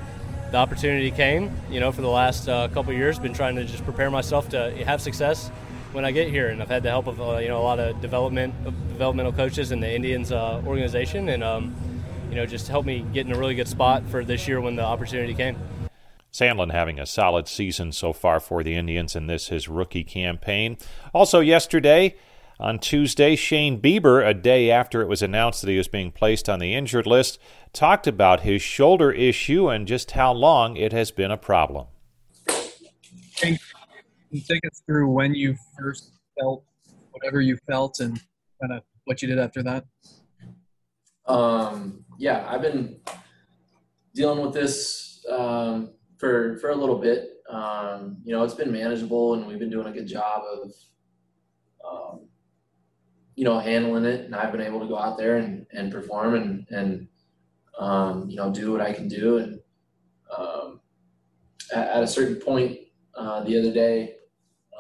the 0.51 0.57
opportunity 0.57 1.11
came. 1.11 1.51
You 1.69 1.79
know, 1.79 1.91
for 1.91 2.01
the 2.01 2.09
last 2.09 2.49
uh, 2.49 2.67
couple 2.69 2.93
years, 2.93 3.19
been 3.19 3.33
trying 3.33 3.55
to 3.57 3.63
just 3.63 3.83
prepare 3.83 4.09
myself 4.09 4.49
to 4.49 4.71
have 4.85 5.01
success 5.01 5.51
when 5.95 6.05
I 6.05 6.11
get 6.11 6.27
here, 6.27 6.49
and 6.49 6.61
I've 6.61 6.69
had 6.69 6.83
the 6.83 6.89
help 6.89 7.07
of 7.07 7.19
uh, 7.21 7.37
you 7.37 7.47
know 7.47 7.59
a 7.59 7.63
lot 7.63 7.79
of 7.79 7.99
development 8.01 8.53
developmental 8.89 9.31
coaches 9.31 9.71
in 9.71 9.79
the 9.79 9.91
Indians 9.91 10.31
uh, 10.31 10.61
organization, 10.65 11.29
and 11.29 11.43
um, 11.43 11.73
you 12.29 12.35
know 12.35 12.45
just 12.45 12.67
helped 12.67 12.85
me 12.85 13.05
get 13.13 13.25
in 13.25 13.31
a 13.31 13.37
really 13.39 13.55
good 13.55 13.67
spot 13.67 14.03
for 14.09 14.23
this 14.23 14.47
year 14.47 14.61
when 14.61 14.75
the 14.75 14.83
opportunity 14.83 15.33
came. 15.33 15.57
Sandlin 16.31 16.71
having 16.71 16.99
a 16.99 17.05
solid 17.05 17.47
season 17.47 17.93
so 17.93 18.11
far 18.11 18.41
for 18.41 18.61
the 18.61 18.75
Indians 18.75 19.15
in 19.15 19.27
this 19.27 19.47
his 19.47 19.69
rookie 19.69 20.03
campaign. 20.03 20.77
Also 21.13 21.39
yesterday, 21.39 22.15
on 22.59 22.77
Tuesday, 22.77 23.37
Shane 23.37 23.81
Bieber, 23.81 24.25
a 24.27 24.33
day 24.33 24.69
after 24.69 25.01
it 25.01 25.07
was 25.07 25.21
announced 25.21 25.61
that 25.61 25.69
he 25.69 25.77
was 25.77 25.87
being 25.87 26.11
placed 26.11 26.49
on 26.49 26.59
the 26.59 26.75
injured 26.75 27.07
list, 27.07 27.39
talked 27.71 28.05
about 28.05 28.41
his 28.41 28.61
shoulder 28.61 29.11
issue 29.11 29.69
and 29.69 29.87
just 29.87 30.11
how 30.11 30.33
long 30.33 30.75
it 30.75 30.91
has 30.91 31.11
been 31.11 31.31
a 31.31 31.37
problem. 31.37 31.87
Can 33.37 33.59
you 34.29 34.41
take 34.41 34.65
us 34.65 34.81
through 34.85 35.09
when 35.09 35.33
you 35.33 35.55
first 35.77 36.11
felt 36.39 36.63
whatever 37.11 37.41
you 37.41 37.57
felt 37.67 37.99
and 37.99 38.19
kind 38.61 38.73
of 38.73 38.83
what 39.05 39.21
you 39.21 39.27
did 39.27 39.39
after 39.39 39.63
that? 39.63 39.85
Um, 41.27 42.05
yeah, 42.17 42.45
I've 42.47 42.61
been 42.61 42.97
dealing 44.13 44.43
with 44.43 44.53
this 44.53 45.25
um, 45.29 45.91
for 46.17 46.57
for 46.57 46.69
a 46.69 46.75
little 46.75 46.97
bit. 46.97 47.29
Um, 47.49 48.17
you 48.23 48.33
know, 48.33 48.43
it's 48.43 48.53
been 48.53 48.71
manageable, 48.71 49.35
and 49.35 49.47
we've 49.47 49.59
been 49.59 49.69
doing 49.69 49.87
a 49.87 49.91
good 49.91 50.07
job 50.07 50.41
of, 50.51 50.71
um, 51.87 52.27
you 53.35 53.43
know, 53.43 53.59
handling 53.59 54.05
it. 54.05 54.25
And 54.25 54.35
I've 54.35 54.51
been 54.51 54.61
able 54.61 54.79
to 54.79 54.87
go 54.87 54.97
out 54.97 55.17
there 55.17 55.37
and, 55.37 55.65
and 55.71 55.91
perform 55.91 56.35
and 56.35 56.65
and 56.69 57.07
um, 57.79 58.29
you 58.29 58.37
know 58.37 58.51
do 58.51 58.71
what 58.71 58.81
I 58.81 58.93
can 58.93 59.07
do. 59.07 59.37
And 59.37 59.59
um, 60.35 60.79
at, 61.73 61.87
at, 61.89 62.03
a 62.03 62.07
certain 62.07 62.37
point 62.37 62.79
uh, 63.15 63.43
the 63.43 63.57
other 63.59 63.73
day, 63.73 64.15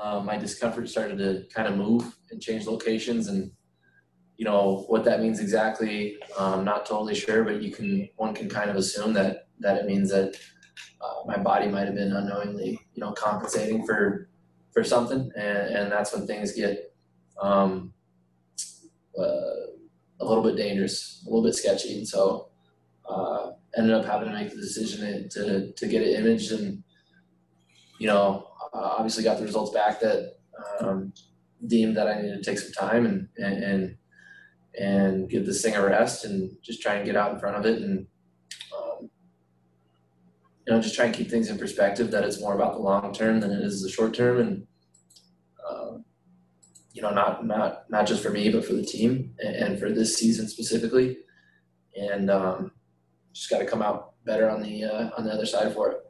uh, 0.01 0.19
my 0.19 0.37
discomfort 0.37 0.89
started 0.89 1.17
to 1.17 1.45
kind 1.53 1.67
of 1.67 1.77
move 1.77 2.17
and 2.31 2.41
change 2.41 2.67
locations 2.67 3.27
and 3.27 3.51
you 4.37 4.43
know 4.43 4.83
what 4.89 5.05
that 5.05 5.21
means 5.21 5.39
exactly 5.39 6.17
i'm 6.37 6.65
not 6.65 6.85
totally 6.85 7.15
sure 7.15 7.45
but 7.45 7.61
you 7.61 7.71
can 7.71 8.09
one 8.17 8.33
can 8.33 8.49
kind 8.49 8.69
of 8.69 8.75
assume 8.75 9.13
that 9.13 9.47
that 9.61 9.77
it 9.77 9.85
means 9.85 10.09
that 10.11 10.35
uh, 11.05 11.25
my 11.25 11.37
body 11.37 11.67
might 11.67 11.85
have 11.85 11.95
been 11.95 12.13
unknowingly, 12.13 12.79
you 12.93 13.01
know, 13.01 13.11
compensating 13.11 13.85
for 13.85 14.29
for 14.71 14.83
something, 14.83 15.31
and, 15.37 15.75
and 15.75 15.91
that's 15.91 16.13
when 16.13 16.27
things 16.27 16.51
get 16.51 16.93
um, 17.41 17.93
uh, 19.17 19.71
a 20.19 20.25
little 20.25 20.43
bit 20.43 20.57
dangerous, 20.57 21.23
a 21.25 21.29
little 21.29 21.43
bit 21.43 21.55
sketchy, 21.55 21.97
and 21.97 22.07
so 22.07 22.49
uh, 23.09 23.51
ended 23.77 23.93
up 23.93 24.05
having 24.05 24.27
to 24.27 24.33
make 24.33 24.49
the 24.49 24.57
decision 24.57 25.29
to 25.29 25.71
to 25.71 25.87
get 25.87 26.01
it 26.01 26.19
imaged, 26.19 26.51
and 26.51 26.83
you 27.99 28.07
know, 28.07 28.47
uh, 28.73 28.95
obviously 28.97 29.23
got 29.23 29.37
the 29.37 29.45
results 29.45 29.71
back 29.71 29.99
that 30.01 30.37
um, 30.79 31.13
deemed 31.67 31.97
that 31.97 32.07
I 32.07 32.21
needed 32.21 32.43
to 32.43 32.49
take 32.49 32.59
some 32.59 32.71
time 32.71 33.05
and 33.05 33.27
and 33.37 33.63
and, 33.63 33.97
and 34.79 35.29
give 35.29 35.45
this 35.45 35.61
thing 35.61 35.75
a 35.75 35.83
rest 35.83 36.25
and 36.25 36.51
just 36.63 36.81
try 36.81 36.95
and 36.95 37.05
get 37.05 37.15
out 37.15 37.33
in 37.33 37.39
front 37.39 37.57
of 37.57 37.65
it 37.65 37.81
and 37.81 38.07
you 40.65 40.73
know, 40.73 40.81
just 40.81 40.95
try 40.95 41.05
and 41.05 41.13
keep 41.13 41.29
things 41.29 41.49
in 41.49 41.57
perspective 41.57 42.11
that 42.11 42.23
it's 42.23 42.41
more 42.41 42.55
about 42.55 42.73
the 42.73 42.79
long 42.79 43.13
term 43.13 43.39
than 43.39 43.51
it 43.51 43.61
is 43.61 43.83
the 43.83 43.89
short 43.89 44.13
term. 44.13 44.39
And, 44.39 44.67
um, 45.69 46.05
you 46.91 47.01
know, 47.01 47.11
not, 47.11 47.45
not, 47.45 47.89
not 47.89 48.07
just 48.07 48.23
for 48.23 48.31
me, 48.31 48.51
but 48.51 48.65
for 48.65 48.73
the 48.73 48.85
team 48.85 49.33
and, 49.39 49.55
and 49.55 49.79
for 49.79 49.91
this 49.91 50.17
season 50.17 50.47
specifically. 50.47 51.17
And, 51.95 52.31
um, 52.31 52.71
just 53.33 53.49
got 53.49 53.59
to 53.59 53.65
come 53.65 53.81
out 53.81 54.13
better 54.25 54.49
on 54.49 54.61
the, 54.61 54.85
uh, 54.85 55.09
on 55.17 55.25
the 55.25 55.31
other 55.31 55.45
side 55.45 55.73
for 55.73 55.91
it. 55.91 56.04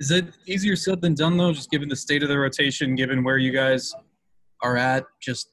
Is 0.00 0.10
it 0.10 0.32
easier 0.46 0.76
said 0.76 1.02
than 1.02 1.14
done 1.14 1.36
though, 1.36 1.52
just 1.52 1.70
given 1.70 1.88
the 1.88 1.96
state 1.96 2.22
of 2.22 2.30
the 2.30 2.38
rotation, 2.38 2.94
given 2.94 3.22
where 3.22 3.36
you 3.36 3.52
guys 3.52 3.94
are 4.62 4.78
at, 4.78 5.04
just 5.20 5.52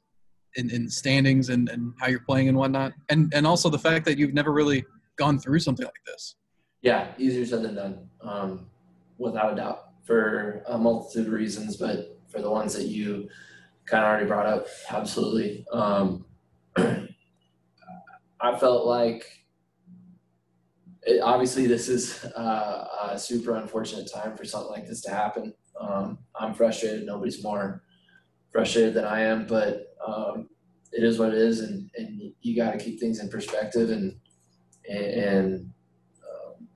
in, 0.55 0.69
in 0.71 0.89
standings 0.89 1.49
and, 1.49 1.67
and 1.67 1.93
how 1.99 2.07
you're 2.07 2.21
playing 2.21 2.47
and 2.47 2.57
whatnot? 2.57 2.93
And, 3.09 3.31
and 3.35 3.45
also 3.45 3.69
the 3.69 3.77
fact 3.77 4.05
that 4.05 4.17
you've 4.17 4.33
never 4.33 4.53
really 4.53 4.85
gone 5.17 5.37
through 5.37 5.59
something 5.59 5.85
like 5.85 5.93
this. 6.05 6.35
Yeah, 6.81 7.09
easier 7.17 7.45
said 7.45 7.63
than 7.63 7.75
done, 7.75 8.09
um, 8.21 8.67
without 9.17 9.51
a 9.53 9.55
doubt, 9.57 9.89
for 10.03 10.63
a 10.67 10.77
multitude 10.77 11.27
of 11.27 11.33
reasons. 11.33 11.75
But 11.75 12.17
for 12.29 12.41
the 12.41 12.49
ones 12.49 12.73
that 12.75 12.85
you 12.85 13.27
kind 13.85 14.05
of 14.05 14.09
already 14.09 14.27
brought 14.27 14.45
up, 14.45 14.67
absolutely. 14.89 15.65
Um, 15.73 16.25
I 16.77 18.57
felt 18.57 18.85
like 18.85 19.25
it, 21.07 21.21
obviously 21.21 21.67
this 21.67 21.87
is 21.89 22.23
uh, 22.25 22.85
a 23.11 23.19
super 23.19 23.55
unfortunate 23.55 24.09
time 24.13 24.35
for 24.37 24.45
something 24.45 24.71
like 24.71 24.87
this 24.87 25.01
to 25.01 25.11
happen. 25.11 25.53
Um, 25.79 26.19
I'm 26.39 26.53
frustrated. 26.53 27.05
Nobody's 27.05 27.43
more 27.43 27.83
frustrated 28.51 28.93
than 28.93 29.05
I 29.05 29.21
am, 29.21 29.47
but 29.47 29.95
um, 30.05 30.49
it 30.91 31.03
is 31.03 31.19
what 31.19 31.29
it 31.29 31.37
is, 31.39 31.61
and, 31.61 31.89
and 31.95 32.33
you 32.41 32.55
got 32.55 32.71
to 32.71 32.77
keep 32.77 32.99
things 32.99 33.19
in 33.19 33.29
perspective 33.29 33.89
and 33.89 34.15
and 34.89 35.73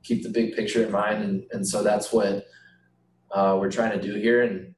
keep 0.04 0.24
the 0.24 0.30
big 0.30 0.56
picture 0.56 0.84
in 0.84 0.92
mind, 0.92 1.24
and, 1.24 1.44
and 1.52 1.68
so 1.68 1.84
that's 1.84 2.12
what 2.12 2.46
uh, 3.32 3.58
we're 3.60 3.72
trying 3.72 3.98
to 3.98 4.02
do 4.06 4.16
here. 4.16 4.44
And 4.44 4.74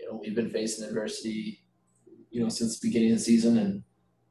you 0.00 0.08
know, 0.08 0.20
we've 0.22 0.34
been 0.34 0.50
facing 0.50 0.86
adversity, 0.86 1.60
you 2.30 2.42
know, 2.42 2.48
since 2.48 2.78
the 2.78 2.88
beginning 2.88 3.12
of 3.12 3.18
the 3.18 3.24
season, 3.24 3.58
and 3.58 3.82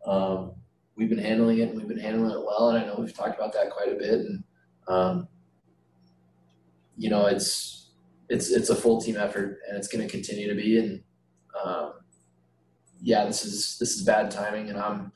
um, 0.06 0.54
we've 0.96 1.10
been 1.10 1.18
handling 1.18 1.60
it, 1.60 1.70
and 1.70 1.78
we've 1.78 1.88
been 1.88 2.00
handling 2.00 2.32
it 2.32 2.46
well. 2.46 2.70
And 2.70 2.84
I 2.84 2.88
know 2.88 3.00
we've 3.00 3.16
talked 3.16 3.36
about 3.36 3.54
that 3.54 3.72
quite 3.72 3.92
a 3.92 3.96
bit, 3.96 4.20
and 4.20 4.44
um, 4.88 5.28
you 6.98 7.10
know, 7.10 7.26
it's 7.26 7.90
it's 8.30 8.52
it's 8.52 8.70
a 8.70 8.76
full 8.76 9.02
team 9.02 9.18
effort, 9.18 9.60
and 9.68 9.78
it's 9.78 9.88
going 9.88 10.06
to 10.06 10.12
continue 10.12 10.48
to 10.48 10.56
be. 10.56 10.78
And 10.80 11.04
um, 11.64 11.94
yeah, 13.02 13.26
this 13.26 13.46
is 13.46 13.78
this 13.80 13.96
is 13.96 14.04
bad 14.04 14.32
timing, 14.32 14.70
and 14.70 14.78
I'm 14.78 15.12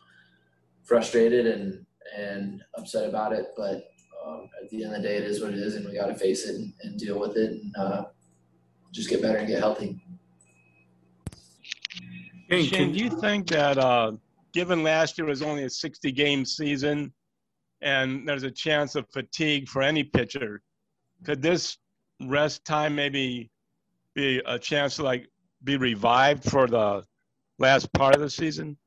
frustrated 0.84 1.48
and 1.48 1.86
and 2.16 2.62
upset 2.78 3.08
about 3.08 3.34
it. 3.34 3.48
But 3.56 3.90
um, 4.26 4.50
at 4.62 4.70
the 4.70 4.84
end 4.84 4.96
of 4.96 5.02
the 5.02 5.08
day, 5.08 5.18
it 5.18 5.24
is 5.24 5.42
what 5.42 5.52
it 5.52 5.60
is, 5.60 5.76
and 5.76 5.86
we 5.86 5.96
got 5.96 6.08
to 6.08 6.16
face 6.16 6.46
it 6.46 6.56
and, 6.56 6.74
and, 6.84 7.00
deal 7.00 7.20
with 7.20 7.38
it, 7.38 7.52
and 7.52 7.76
uh, 7.78 8.06
just 8.92 9.10
get 9.10 9.22
better 9.22 9.38
and 9.38 9.48
get 9.48 9.60
healthy. 9.60 10.04
Shane, 12.50 12.92
do 12.92 13.00
you 13.00 13.10
think 13.10 13.48
that 13.48 13.78
uh, 13.78 14.12
given 14.54 14.84
last 14.84 15.18
year 15.18 15.26
was 15.26 15.42
only 15.42 15.64
a 15.64 15.70
60 15.70 16.12
game 16.12 16.44
season 16.44 17.14
and 17.82 18.28
there's 18.28 18.44
a 18.44 18.52
chance 18.52 18.96
of 18.96 19.08
fatigue 19.10 19.68
for 19.68 19.82
any 19.82 20.04
pitcher, 20.04 20.62
could 21.24 21.42
this 21.42 21.78
rest 22.28 22.66
time 22.66 22.96
maybe 22.96 23.50
be 24.14 24.42
a 24.46 24.60
chance 24.60 24.98
to 24.98 25.04
like 25.04 25.28
be 25.64 25.78
revived 25.78 26.44
for 26.44 26.68
the 26.68 27.04
last 27.60 27.92
part 27.94 28.16
of 28.16 28.22
the 28.22 28.30
season? 28.30 28.78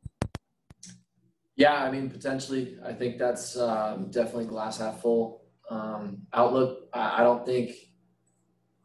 Yeah, 1.57 1.75
I 1.75 1.91
mean, 1.91 2.11
potentially. 2.11 2.79
I 2.85 2.93
think 2.93 3.19
that's 3.19 3.57
um, 3.57 4.11
definitely 4.11 4.47
glass 4.47 4.79
half 4.79 5.01
full 5.01 5.43
um, 5.71 6.23
outlook. 6.33 6.89
I, 6.93 7.21
I, 7.21 7.23
don't 7.23 7.47
think. 7.47 7.71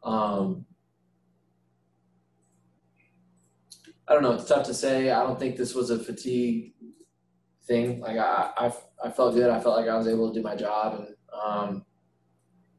Um, 0.03 0.65
I 4.07 4.13
don't 4.13 4.21
know. 4.21 4.33
It's 4.33 4.45
tough 4.45 4.67
to 4.67 4.73
say. 4.73 5.09
I 5.09 5.23
don't 5.23 5.39
think 5.39 5.57
this 5.57 5.73
was 5.73 5.89
a 5.89 5.97
fatigue 5.97 6.73
thing. 7.65 8.01
Like 8.01 8.17
I, 8.17 8.51
I, 8.55 8.71
I 9.03 9.09
felt 9.09 9.35
good. 9.35 9.49
I 9.49 9.59
felt 9.59 9.77
like 9.77 9.89
I 9.89 9.97
was 9.97 10.07
able 10.07 10.31
to 10.31 10.39
do 10.39 10.43
my 10.43 10.55
job, 10.55 10.99
and 10.99 11.07
um, 11.43 11.85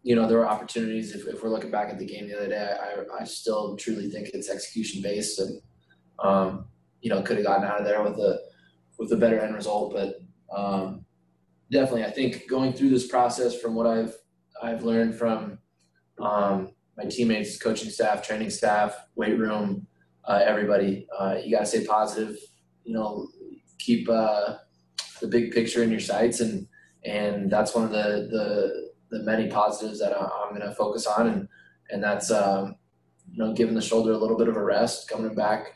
you 0.03 0.15
know, 0.15 0.27
there 0.27 0.39
were 0.39 0.49
opportunities. 0.49 1.15
If, 1.15 1.27
if 1.27 1.43
we're 1.43 1.51
looking 1.51 1.71
back 1.71 1.91
at 1.91 1.99
the 1.99 2.07
game 2.07 2.29
the 2.29 2.37
other 2.37 2.49
day, 2.49 2.75
I, 2.81 3.23
I 3.23 3.25
still 3.25 3.77
truly 3.77 4.11
think 4.11 4.29
it's 4.33 4.51
execution 4.51 5.03
based, 5.03 5.39
and 5.39 5.61
um, 6.19 6.67
you 7.01 7.11
know, 7.11 7.23
could 7.23 7.37
have 7.37 7.47
gotten 7.47 7.65
out 7.65 7.81
of 7.81 7.87
there 7.87 8.03
with 8.03 8.19
a 8.19 8.41
with 8.99 9.13
a 9.13 9.17
better 9.17 9.41
end 9.41 9.55
result. 9.55 9.95
But 9.95 10.21
um, 10.55 11.05
definitely, 11.71 12.05
I 12.05 12.11
think 12.11 12.49
going 12.49 12.73
through 12.73 12.91
this 12.91 13.07
process, 13.07 13.59
from 13.59 13.75
what 13.75 13.87
I've 13.87 14.15
I've 14.63 14.85
learned 14.85 15.15
from 15.15 15.59
um, 16.21 16.73
my 16.97 17.05
teammates, 17.05 17.59
coaching 17.59 17.91
staff, 17.91 18.27
training 18.27 18.51
staff, 18.51 18.95
weight 19.15 19.39
room, 19.39 19.87
uh, 20.25 20.43
everybody, 20.45 21.07
uh, 21.19 21.37
you 21.43 21.51
got 21.51 21.61
to 21.61 21.67
stay 21.67 21.85
positive. 21.85 22.37
You 22.85 22.95
know, 22.95 23.29
keep 23.79 24.09
uh, 24.09 24.57
the 25.21 25.29
big 25.29 25.53
picture 25.53 25.83
in 25.83 25.91
your 25.91 26.01
sights, 26.01 26.41
and 26.41 26.67
and 27.05 27.51
that's 27.51 27.75
one 27.75 27.85
of 27.85 27.91
the 27.91 28.29
the, 28.31 29.17
the 29.17 29.25
many 29.25 29.49
positives 29.49 30.01
that 30.01 30.17
I'm 30.17 30.51
going 30.51 30.61
to 30.61 30.75
focus 30.75 31.07
on, 31.07 31.29
and 31.29 31.49
and 31.91 32.03
that's 32.03 32.31
um, 32.31 32.77
you 33.31 33.39
know 33.43 33.53
giving 33.53 33.75
the 33.75 33.83
shoulder 33.83 34.13
a 34.13 34.19
little 34.19 34.37
bit 34.37 34.49
of 34.49 34.57
a 34.57 34.65
rest, 34.65 35.09
coming 35.09 35.35
back 35.35 35.75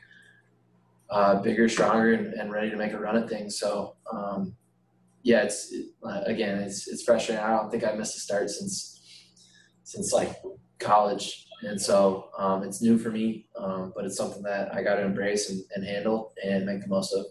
uh, 1.11 1.41
bigger, 1.41 1.69
stronger, 1.69 2.13
and, 2.13 2.35
and, 2.35 2.53
ready 2.53 2.71
to 2.71 2.77
make 2.77 2.93
a 2.93 2.99
run 2.99 3.17
at 3.17 3.29
things. 3.29 3.59
So, 3.59 3.95
um, 4.13 4.57
yeah, 5.23 5.43
it's 5.43 5.73
it, 5.73 5.87
uh, 6.03 6.23
again, 6.27 6.59
it's 6.59 6.89
it's 6.89 7.05
frustrating. 7.05 7.45
I 7.45 7.51
don't 7.51 7.71
think 7.71 7.85
I 7.85 7.93
missed 7.93 8.17
a 8.17 8.21
start 8.21 8.51
since 8.51 9.01
since 9.85 10.13
like 10.13 10.35
college, 10.79 11.47
and 11.63 11.81
so 11.81 12.31
um, 12.37 12.63
it's 12.63 12.83
new 12.83 12.99
for 12.99 13.11
me. 13.11 13.47
Um, 13.57 13.93
but 13.95 14.05
it's 14.05 14.17
something 14.17 14.43
that 14.43 14.75
I 14.75 14.83
got 14.83 14.97
to 14.97 15.03
embrace 15.03 15.51
and, 15.51 15.63
and, 15.75 15.85
handle 15.85 16.33
and 16.45 16.67
make 16.67 16.81
the 16.83 16.89
most 16.89 17.15
of. 17.15 17.27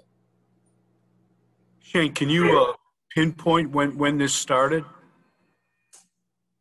Shane, 1.83 2.13
can 2.13 2.29
you 2.29 2.59
uh, 2.59 2.73
pinpoint 3.13 3.71
when 3.71 3.97
when 3.97 4.17
this 4.17 4.33
started? 4.33 4.85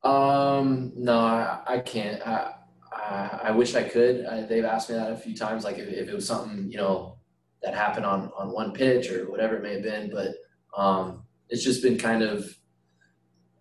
Um, 0.03 0.93
no, 0.97 1.17
I, 1.21 1.61
I 1.67 1.79
can't. 1.79 2.21
I, 2.27 2.55
uh, 2.93 3.39
I 3.45 3.51
wish 3.53 3.77
I 3.77 3.85
could. 3.85 4.27
Uh, 4.27 4.47
they've 4.47 4.65
asked 4.65 4.91
me 4.91 4.97
that 4.97 5.13
a 5.13 5.17
few 5.17 5.35
times, 5.35 5.65
like 5.65 5.79
if, 5.79 5.89
if, 5.89 6.09
it 6.09 6.15
was 6.15 6.27
something 6.27 6.71
you 6.71 6.77
know 6.77 7.19
that 7.63 7.73
happened 7.73 8.05
on 8.05 8.33
on 8.37 8.53
one 8.53 8.73
pitch 8.73 9.11
or 9.11 9.31
whatever 9.31 9.57
it 9.57 9.63
may 9.63 9.75
have 9.75 9.83
been. 9.85 10.11
But 10.11 10.35
um, 10.77 11.23
it's 11.49 11.63
just 11.63 11.83
been 11.83 11.99
kind 11.99 12.23
of 12.25 12.45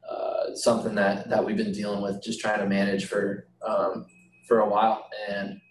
uh, 0.09 0.55
something 0.55 0.95
that 0.95 1.29
that 1.29 1.45
we've 1.45 1.57
been 1.57 1.71
dealing 1.71 2.01
with, 2.01 2.23
just 2.23 2.39
trying 2.39 2.59
to 2.59 2.67
manage 2.67 3.05
for 3.05 3.47
um, 3.65 4.07
for 4.47 4.61
a 4.61 4.67
while, 4.67 5.07
and 5.29 5.61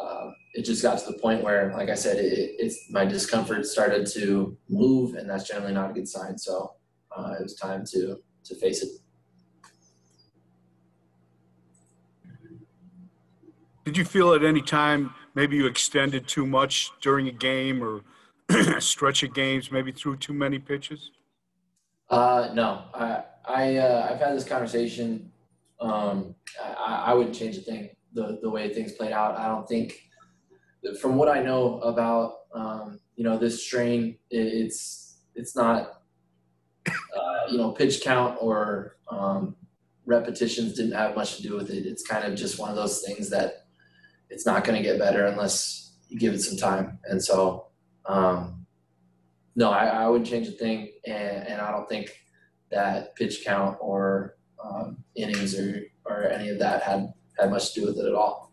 um, 0.00 0.34
it 0.52 0.64
just 0.64 0.82
got 0.82 0.98
to 0.98 1.12
the 1.12 1.18
point 1.18 1.42
where, 1.42 1.72
like 1.76 1.88
I 1.88 1.94
said, 1.94 2.16
it, 2.16 2.56
it's 2.58 2.90
my 2.90 3.04
discomfort 3.04 3.66
started 3.66 4.06
to 4.14 4.56
move, 4.68 5.14
and 5.14 5.28
that's 5.28 5.48
generally 5.48 5.72
not 5.72 5.90
a 5.90 5.94
good 5.94 6.08
sign. 6.08 6.36
So 6.38 6.74
uh, 7.16 7.34
it 7.38 7.42
was 7.42 7.54
time 7.54 7.84
to 7.92 8.16
to 8.44 8.54
face 8.56 8.82
it. 8.82 8.90
Did 13.84 13.96
you 13.96 14.04
feel 14.04 14.34
at 14.34 14.44
any 14.44 14.62
time 14.62 15.14
maybe 15.34 15.56
you 15.56 15.66
extended 15.66 16.28
too 16.28 16.46
much 16.46 16.90
during 17.00 17.28
a 17.28 17.32
game 17.32 17.82
or 17.82 18.02
stretch 18.80 19.22
of 19.22 19.34
games, 19.34 19.72
maybe 19.72 19.92
threw 19.92 20.16
too 20.16 20.32
many 20.32 20.58
pitches? 20.58 21.10
Uh, 22.08 22.50
no, 22.54 22.84
I, 22.94 23.22
I, 23.48 23.76
uh, 23.76 24.08
I've 24.10 24.20
had 24.20 24.36
this 24.36 24.44
conversation. 24.44 25.30
Um, 25.80 26.34
I, 26.62 27.04
I 27.06 27.14
wouldn't 27.14 27.34
change 27.34 27.56
a 27.56 27.60
thing. 27.60 27.90
The, 28.12 28.38
the 28.42 28.50
way 28.50 28.72
things 28.72 28.92
played 28.92 29.12
out, 29.12 29.38
I 29.38 29.46
don't 29.46 29.66
think 29.68 30.09
from 31.00 31.16
what 31.16 31.28
I 31.28 31.42
know 31.42 31.80
about, 31.80 32.34
um, 32.54 33.00
you 33.16 33.24
know, 33.24 33.38
this 33.38 33.64
strain, 33.64 34.16
it's, 34.30 35.18
it's 35.34 35.54
not, 35.54 36.02
uh, 36.86 37.50
you 37.50 37.58
know, 37.58 37.72
pitch 37.72 38.02
count 38.02 38.38
or, 38.40 38.96
um, 39.10 39.56
repetitions 40.06 40.74
didn't 40.74 40.92
have 40.92 41.14
much 41.14 41.36
to 41.36 41.42
do 41.42 41.54
with 41.54 41.70
it. 41.70 41.86
It's 41.86 42.06
kind 42.06 42.24
of 42.24 42.38
just 42.38 42.58
one 42.58 42.70
of 42.70 42.76
those 42.76 43.02
things 43.02 43.30
that 43.30 43.66
it's 44.28 44.46
not 44.46 44.64
going 44.64 44.76
to 44.76 44.82
get 44.82 44.98
better 44.98 45.26
unless 45.26 45.92
you 46.08 46.18
give 46.18 46.34
it 46.34 46.40
some 46.40 46.56
time. 46.56 46.98
And 47.04 47.22
so, 47.22 47.66
um, 48.06 48.66
no, 49.56 49.70
I, 49.70 49.86
I, 49.86 50.08
wouldn't 50.08 50.28
change 50.28 50.48
a 50.48 50.52
thing, 50.52 50.92
and, 51.06 51.46
and, 51.46 51.60
I 51.60 51.70
don't 51.70 51.88
think 51.88 52.10
that 52.70 53.14
pitch 53.16 53.44
count 53.44 53.76
or 53.80 54.36
um, 54.62 54.98
innings 55.16 55.58
or 55.58 55.82
or 56.06 56.24
any 56.28 56.48
of 56.48 56.58
that 56.60 56.82
had 56.82 57.12
had 57.38 57.50
much 57.50 57.74
to 57.74 57.80
do 57.80 57.86
with 57.86 57.98
it 57.98 58.06
at 58.06 58.14
all. 58.14 58.49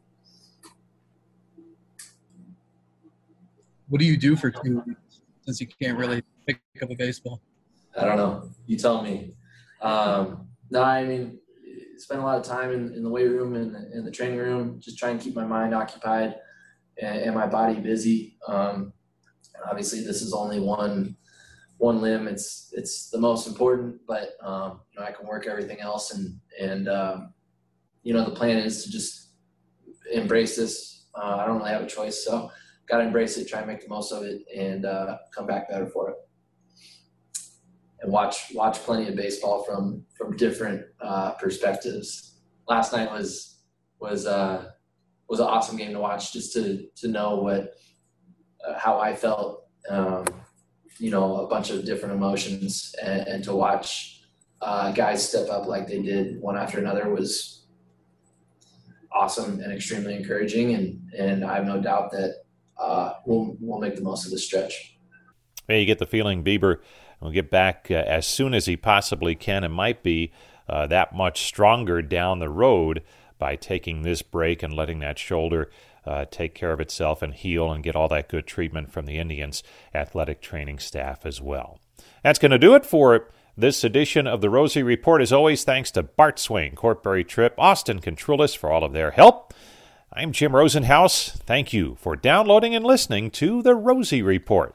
What 3.89 3.99
do 3.99 4.05
you 4.05 4.17
do 4.17 4.35
for 4.35 4.51
two 4.51 4.83
weeks 4.85 5.21
since 5.41 5.61
you 5.61 5.67
can't 5.81 5.97
really 5.97 6.23
pick 6.45 6.59
up 6.81 6.89
a 6.91 6.95
baseball? 6.95 7.41
I 7.97 8.05
don't 8.05 8.17
know. 8.17 8.49
You 8.65 8.77
tell 8.77 9.01
me. 9.01 9.33
Um, 9.81 10.47
no, 10.69 10.83
I 10.83 11.03
mean 11.05 11.39
spend 11.99 12.21
a 12.21 12.23
lot 12.23 12.37
of 12.37 12.43
time 12.43 12.71
in, 12.71 12.93
in 12.93 13.03
the 13.03 13.09
weight 13.09 13.27
room 13.27 13.55
and 13.55 13.75
in 13.93 14.05
the 14.05 14.11
training 14.11 14.37
room, 14.37 14.79
just 14.79 14.97
try 14.97 15.09
and 15.09 15.19
keep 15.19 15.35
my 15.35 15.45
mind 15.45 15.73
occupied 15.73 16.35
and, 17.01 17.21
and 17.21 17.35
my 17.35 17.47
body 17.47 17.79
busy. 17.79 18.37
Um, 18.47 18.93
obviously, 19.67 20.01
this 20.01 20.21
is 20.21 20.33
only 20.33 20.59
one 20.59 21.15
one 21.77 22.01
limb. 22.01 22.27
It's 22.27 22.73
it's 22.73 23.09
the 23.09 23.19
most 23.19 23.47
important, 23.47 23.97
but 24.07 24.31
um, 24.41 24.81
you 24.91 24.99
know 24.99 25.05
I 25.05 25.11
can 25.11 25.27
work 25.27 25.47
everything 25.47 25.79
else, 25.79 26.13
and 26.13 26.39
and 26.59 26.87
um, 26.87 27.33
you 28.03 28.13
know 28.13 28.25
the 28.25 28.35
plan 28.35 28.57
is 28.57 28.83
to 28.83 28.91
just 28.91 29.31
embrace 30.11 30.55
this. 30.55 31.07
Uh, 31.15 31.37
I 31.37 31.45
don't 31.45 31.57
really 31.57 31.71
have 31.71 31.83
a 31.83 31.87
choice, 31.87 32.23
so 32.23 32.51
got 32.87 32.97
to 32.97 33.03
embrace 33.03 33.37
it, 33.37 33.47
try 33.47 33.59
and 33.59 33.67
make 33.67 33.81
the 33.81 33.89
most 33.89 34.11
of 34.11 34.23
it, 34.23 34.41
and 34.55 34.85
uh, 34.85 35.17
come 35.33 35.45
back 35.45 35.69
better 35.69 35.87
for 35.87 36.09
it 36.11 36.15
and 38.01 38.11
watch 38.11 38.51
watch 38.53 38.77
plenty 38.79 39.07
of 39.07 39.15
baseball 39.15 39.63
from 39.63 40.03
from 40.15 40.35
different 40.37 40.85
uh, 41.01 41.31
perspectives. 41.33 42.39
Last 42.67 42.93
night 42.93 43.11
was 43.11 43.61
was 43.99 44.25
uh, 44.25 44.69
was 45.27 45.39
an 45.39 45.47
awesome 45.47 45.77
game 45.77 45.93
to 45.93 45.99
watch, 45.99 46.33
just 46.33 46.53
to 46.53 46.87
to 46.97 47.07
know 47.07 47.37
what 47.37 47.73
uh, 48.67 48.77
how 48.77 48.99
I 48.99 49.15
felt. 49.15 49.63
Um, 49.89 50.25
you 50.99 51.11
know, 51.11 51.41
a 51.41 51.47
bunch 51.47 51.69
of 51.69 51.85
different 51.85 52.15
emotions, 52.15 52.93
and, 53.01 53.21
and 53.27 53.43
to 53.43 53.55
watch 53.55 54.21
uh, 54.61 54.91
guys 54.91 55.27
step 55.27 55.47
up 55.49 55.67
like 55.67 55.87
they 55.87 56.01
did 56.01 56.41
one 56.41 56.57
after 56.57 56.79
another 56.79 57.13
was 57.13 57.67
awesome 59.11 59.59
and 59.59 59.71
extremely 59.71 60.15
encouraging. 60.15 60.73
And 60.73 61.13
and 61.17 61.45
I 61.45 61.55
have 61.55 61.65
no 61.65 61.81
doubt 61.81 62.11
that 62.11 62.43
uh, 62.79 63.13
we'll 63.25 63.55
we'll 63.59 63.79
make 63.79 63.95
the 63.95 64.01
most 64.01 64.25
of 64.25 64.31
this 64.31 64.45
stretch. 64.45 64.97
Hey, 65.67 65.81
you 65.81 65.85
get 65.85 65.99
the 65.99 66.05
feeling 66.05 66.43
Bieber 66.43 66.79
will 67.19 67.31
get 67.31 67.49
back 67.49 67.87
uh, 67.89 67.95
as 67.95 68.25
soon 68.27 68.53
as 68.53 68.65
he 68.65 68.77
possibly 68.77 69.35
can 69.35 69.63
and 69.63 69.73
might 69.73 70.03
be 70.03 70.31
uh, 70.69 70.87
that 70.87 71.15
much 71.15 71.43
stronger 71.43 72.01
down 72.01 72.39
the 72.39 72.49
road 72.49 73.03
by 73.39 73.55
taking 73.55 74.01
this 74.01 74.21
break 74.21 74.63
and 74.63 74.73
letting 74.73 74.99
that 74.99 75.19
shoulder 75.19 75.69
uh, 76.05 76.25
take 76.31 76.53
care 76.53 76.71
of 76.71 76.79
itself 76.79 77.21
and 77.21 77.33
heal 77.33 77.71
and 77.71 77.83
get 77.83 77.95
all 77.95 78.07
that 78.07 78.29
good 78.29 78.47
treatment 78.47 78.91
from 78.91 79.05
the 79.05 79.17
Indians 79.17 79.63
athletic 79.93 80.41
training 80.41 80.79
staff 80.79 81.25
as 81.25 81.41
well. 81.41 81.79
That's 82.23 82.39
going 82.39 82.51
to 82.51 82.59
do 82.59 82.75
it 82.75 82.85
for 82.85 83.15
This 83.59 83.83
edition 83.83 84.27
of 84.27 84.41
the 84.41 84.49
Rosie 84.49 84.83
Report 84.83 85.21
is 85.21 85.33
always 85.33 85.63
thanks 85.63 85.89
to 85.91 86.03
Bart 86.03 86.37
Swain, 86.37 86.75
Corporate 86.75 87.27
Trip, 87.27 87.55
Austin 87.57 87.99
Contrulis 87.99 88.55
for 88.55 88.71
all 88.71 88.83
of 88.83 88.93
their 88.93 89.11
help. 89.11 89.53
I'm 90.13 90.31
Jim 90.31 90.53
Rosenhaus. 90.53 91.31
Thank 91.39 91.73
you 91.73 91.95
for 91.99 92.15
downloading 92.15 92.73
and 92.73 92.85
listening 92.85 93.29
to 93.31 93.61
the 93.61 93.75
Rosie 93.75 94.21
Report. 94.21 94.73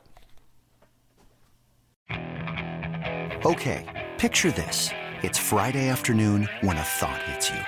Okay, 3.44 4.10
picture 4.18 4.50
this. 4.50 4.90
It's 5.22 5.38
Friday 5.38 5.88
afternoon 5.88 6.50
when 6.60 6.76
a 6.76 6.82
thought 6.82 7.22
hits 7.22 7.48
you. 7.48 7.60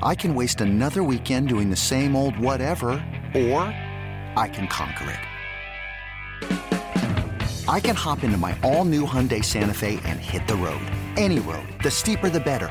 I 0.00 0.14
can 0.14 0.36
waste 0.36 0.60
another 0.60 1.02
weekend 1.02 1.48
doing 1.48 1.70
the 1.70 1.76
same 1.76 2.14
old 2.14 2.38
whatever, 2.38 2.90
or 3.34 3.62
I 4.36 4.48
can 4.52 4.68
conquer 4.68 5.10
it. 5.10 5.18
I 7.68 7.80
can 7.80 7.96
hop 7.96 8.22
into 8.22 8.38
my 8.38 8.56
all 8.62 8.84
new 8.84 9.04
Hyundai 9.06 9.44
Santa 9.44 9.74
Fe 9.74 9.98
and 10.04 10.20
hit 10.20 10.46
the 10.46 10.54
road. 10.54 10.80
Any 11.16 11.40
road. 11.40 11.66
The 11.82 11.90
steeper, 11.90 12.30
the 12.30 12.38
better. 12.38 12.70